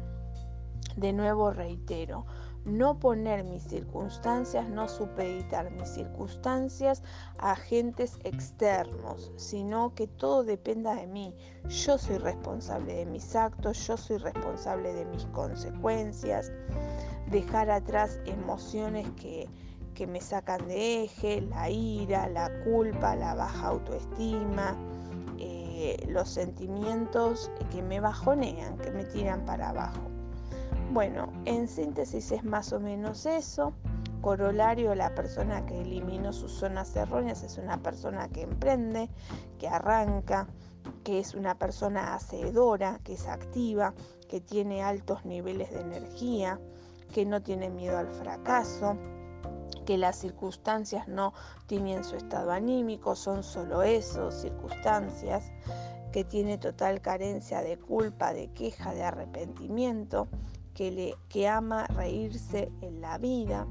[0.96, 2.26] de nuevo reitero,
[2.64, 7.02] no poner mis circunstancias, no supeditar mis circunstancias
[7.38, 11.34] a agentes externos, sino que todo dependa de mí.
[11.68, 16.52] Yo soy responsable de mis actos, yo soy responsable de mis consecuencias,
[17.30, 19.48] dejar atrás emociones que,
[19.94, 24.76] que me sacan de eje, la ira, la culpa, la baja autoestima,
[26.08, 30.00] los sentimientos que me bajonean, que me tiran para abajo.
[30.92, 33.72] Bueno, en síntesis es más o menos eso.
[34.20, 39.08] Corolario, la persona que eliminó sus zonas erróneas es una persona que emprende,
[39.58, 40.46] que arranca,
[41.02, 43.94] que es una persona hacedora, que es activa,
[44.28, 46.60] que tiene altos niveles de energía,
[47.12, 48.96] que no tiene miedo al fracaso,
[49.84, 51.32] que las circunstancias no
[51.66, 55.50] tienen su estado anímico, son solo eso, circunstancias,
[56.12, 60.28] que tiene total carencia de culpa, de queja, de arrepentimiento,
[60.74, 63.66] que, le, que ama reírse en la vida.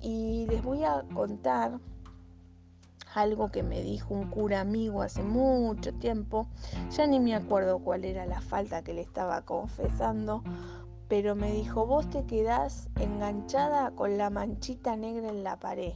[0.00, 1.78] Y les voy a contar
[3.14, 6.46] algo que me dijo un cura amigo hace mucho tiempo.
[6.90, 10.42] Ya ni me acuerdo cuál era la falta que le estaba confesando,
[11.10, 15.94] pero me dijo, vos te quedás enganchada con la manchita negra en la pared,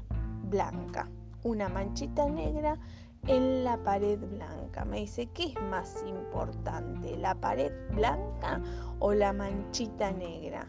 [0.51, 1.09] blanca.
[1.45, 2.81] Una manchita negra
[3.29, 4.85] en la pared blanca.
[4.85, 8.61] Me dice, ¿qué es más importante, la pared blanca
[8.99, 10.67] o la manchita negra?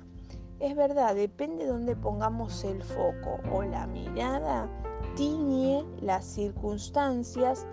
[0.60, 4.70] Es verdad, depende de dónde pongamos el foco o la mirada,
[5.16, 7.66] tiñe las circunstancias,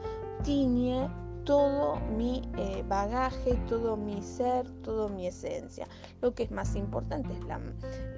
[0.42, 1.06] tiñe
[1.44, 5.86] todo mi eh, bagaje, todo mi ser, toda mi esencia.
[6.20, 7.60] Lo que es más importante es la,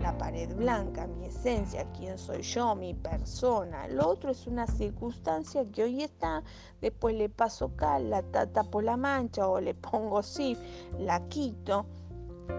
[0.01, 3.87] la, pared blanca, mi esencia, quién soy yo, mi persona.
[3.89, 6.43] Lo otro es una circunstancia que hoy está,
[6.81, 10.59] después le paso cal, la tapo la mancha o le pongo sif,
[10.99, 11.87] la quito.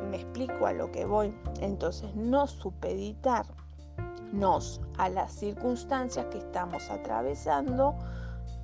[0.09, 1.33] Me explico a lo que voy.
[1.61, 7.95] Entonces, no supeditarnos a las circunstancias que estamos atravesando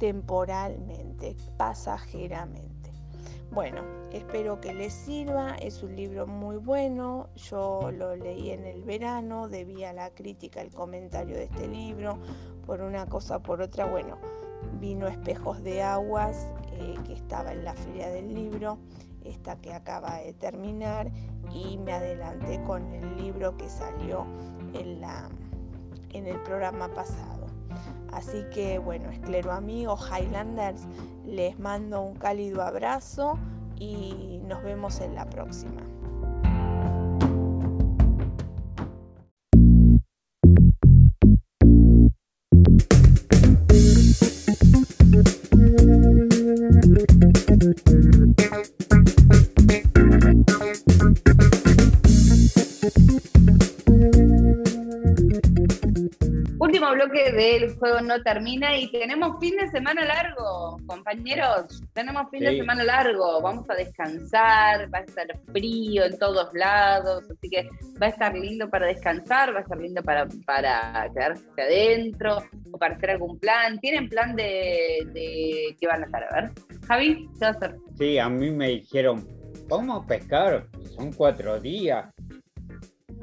[0.02, 1.11] temporalmente,
[1.58, 2.82] pasajeramente.
[3.52, 3.82] Bueno,
[4.14, 9.50] espero que les sirva, es un libro muy bueno, yo lo leí en el verano,
[9.50, 12.18] debía la crítica, el comentario de este libro,
[12.66, 14.18] por una cosa por otra, bueno,
[14.80, 18.78] vino Espejos de Aguas, eh, que estaba en la feria del libro,
[19.26, 21.12] esta que acaba de terminar,
[21.54, 24.26] y me adelanté con el libro que salió
[24.74, 25.30] en, la,
[26.14, 27.41] en el programa pasado.
[28.12, 30.88] Así que bueno, esclero amigos, Highlanders,
[31.26, 33.39] les mando un cálido abrazo
[33.78, 35.91] y nos vemos en la próxima.
[57.82, 61.82] Juego no termina y tenemos fin de semana largo, compañeros.
[61.94, 63.42] Tenemos fin de semana largo.
[63.42, 67.68] Vamos a descansar, va a estar frío en todos lados, así que
[68.00, 72.38] va a estar lindo para descansar, va a estar lindo para, para quedarse adentro
[72.72, 73.80] o para hacer algún plan.
[73.80, 76.24] ¿Tienen plan de, de qué van a hacer?
[76.30, 76.52] A ver,
[76.88, 77.78] Javi, ¿qué vas a hacer?
[77.98, 79.28] Sí, a mí me dijeron,
[79.68, 82.06] vamos a pescar, son cuatro días.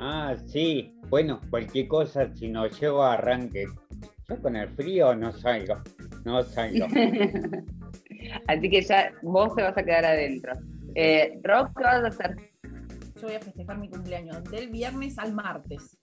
[0.00, 3.66] Ah, sí, bueno, cualquier cosa, si no llego a arranque,
[4.28, 5.82] yo con el frío no salgo,
[6.24, 6.86] no salgo.
[8.46, 10.52] Así que ya vos te vas a quedar adentro.
[10.94, 12.36] Eh, Rob, ¿qué vas a hacer?
[13.16, 15.96] Yo voy a festejar mi cumpleaños del viernes al martes.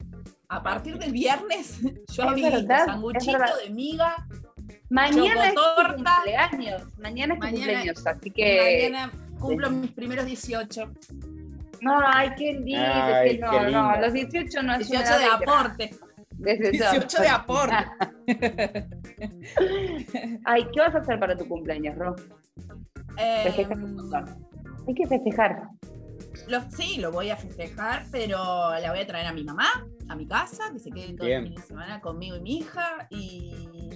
[0.50, 1.80] A partir del viernes,
[2.14, 4.16] yo vi sanguchito de miga.
[4.90, 6.98] Mañana es tu cumpleaños.
[6.98, 8.90] Mañana es tu cumpleaños, así que.
[8.92, 10.94] Mañana cumplo mis primeros 18.
[11.82, 12.84] No, ay, qué lindo.
[12.84, 15.92] Ay, no, qué no, los 18 no es 18 de aporte.
[16.38, 17.76] 18 de aporte.
[20.46, 22.16] ay, ¿qué vas a hacer para tu cumpleaños, Ro?
[23.18, 23.44] Eh,
[24.88, 25.70] Hay que festejar.
[26.70, 28.38] sí, lo voy a festejar, pero
[28.80, 31.44] la voy a traer a mi mamá, a mi casa, que se quede todo el
[31.44, 33.08] fin de semana conmigo y mi hija.
[33.10, 33.90] Y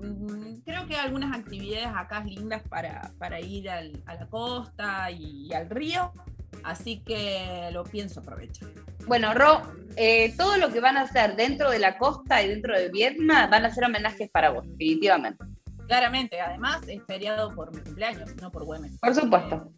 [0.00, 5.52] mm, creo que algunas actividades acá lindas para, para ir al, a la costa y
[5.52, 6.12] al río
[6.64, 8.70] Así que lo pienso aprovechar.
[9.06, 9.62] Bueno, Ro,
[9.96, 13.50] eh, todo lo que van a hacer dentro de la costa y dentro de Vietnam
[13.50, 15.44] van a ser homenajes para vos, definitivamente.
[15.86, 18.98] Claramente, además es feriado por mi cumpleaños, no por Güemes.
[18.98, 19.70] Por supuesto.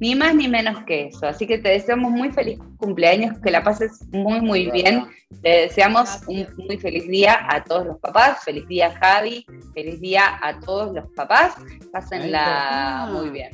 [0.00, 1.26] Ni más ni menos que eso.
[1.26, 5.06] Así que te deseamos muy feliz cumpleaños, que la pases muy, muy bien.
[5.42, 8.42] Te deseamos un muy feliz día a todos los papás.
[8.42, 9.46] Feliz día, Javi.
[9.72, 11.54] Feliz día a todos los papás.
[11.92, 13.50] Pásenla muy bien.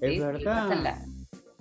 [0.00, 0.68] Es verdad.
[0.68, 1.11] pásenla.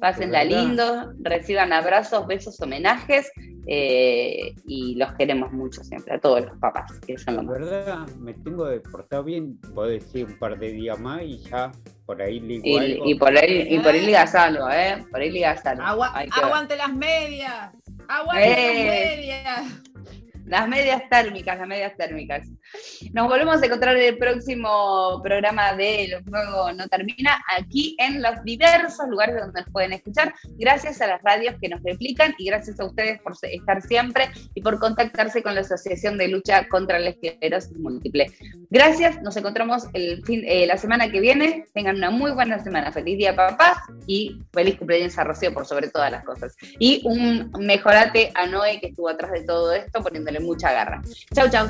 [0.02, 3.32] Pásenla lindo, reciban abrazos, besos, homenajes
[3.68, 8.08] eh, y los queremos mucho siempre, a todos los papás, que son los La verdad,
[8.18, 11.72] me tengo de portar bien, puedo decir un par de días más y ya
[12.08, 13.06] por ahí ligo y, algo.
[13.06, 15.06] y por ahí, y por ahí ligas algo, ¿eh?
[15.12, 15.84] Por ahí ligas algo.
[15.84, 16.30] Agua- ver.
[16.44, 17.72] aguante las medias.
[18.08, 19.36] Aguante Eh.
[19.46, 19.82] las medias.
[20.52, 22.46] Las medias térmicas, las medias térmicas.
[23.14, 28.22] Nos volvemos a encontrar en el próximo programa de Los Juegos No Termina, aquí en
[28.22, 30.34] los diversos lugares donde nos pueden escuchar.
[30.60, 34.62] Gracias a las radios que nos replican y gracias a ustedes por estar siempre y
[34.62, 38.30] por contactarse con la Asociación de Lucha contra la Esclerosis Múltiple.
[38.70, 41.64] Gracias, nos encontramos el fin, eh, la semana que viene.
[41.74, 42.92] Tengan una muy buena semana.
[42.92, 46.58] Feliz día, papás, y feliz cumpleaños a Rocío por sobre todas las cosas.
[46.78, 51.02] Y un mejorate a Noé que estuvo atrás de todo esto poniéndole mucha garra.
[51.34, 51.68] Chau, chau.